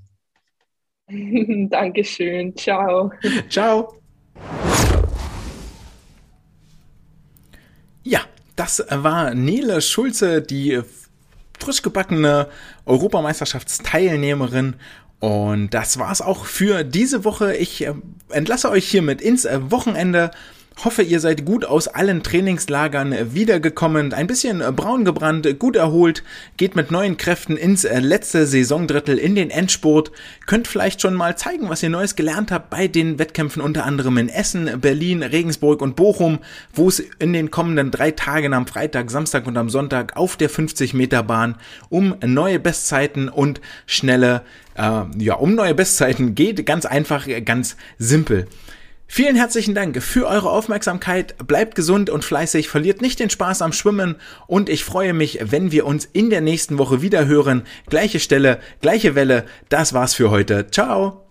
[1.69, 2.55] Dankeschön.
[2.57, 3.11] Ciao.
[3.49, 4.01] Ciao.
[8.03, 8.21] Ja,
[8.55, 10.81] das war Nele Schulze, die
[11.59, 12.47] frisch gebackene
[12.85, 14.75] Europameisterschaftsteilnehmerin
[15.21, 17.55] und das war's auch für diese Woche.
[17.55, 17.93] Ich äh,
[18.29, 20.31] entlasse euch hiermit ins äh, Wochenende.
[20.77, 26.23] Hoffe, ihr seid gut aus allen Trainingslagern wiedergekommen, ein bisschen braun gebrannt, gut erholt,
[26.57, 30.11] geht mit neuen Kräften ins letzte Saisondrittel in den Endspurt,
[30.47, 34.17] könnt vielleicht schon mal zeigen, was ihr Neues gelernt habt bei den Wettkämpfen unter anderem
[34.17, 36.39] in Essen, Berlin, Regensburg und Bochum,
[36.73, 40.49] wo es in den kommenden drei Tagen am Freitag, Samstag und am Sonntag auf der
[40.49, 41.57] 50 Meter Bahn
[41.89, 44.41] um neue Bestzeiten und schnelle,
[44.75, 46.65] äh, ja, um neue Bestzeiten geht.
[46.65, 48.47] Ganz einfach, ganz simpel.
[49.13, 51.35] Vielen herzlichen Dank für eure Aufmerksamkeit.
[51.45, 54.15] Bleibt gesund und fleißig, verliert nicht den Spaß am Schwimmen
[54.47, 57.63] und ich freue mich, wenn wir uns in der nächsten Woche wieder hören.
[57.89, 59.43] Gleiche Stelle, gleiche Welle.
[59.67, 60.67] Das war's für heute.
[60.71, 61.25] Ciao.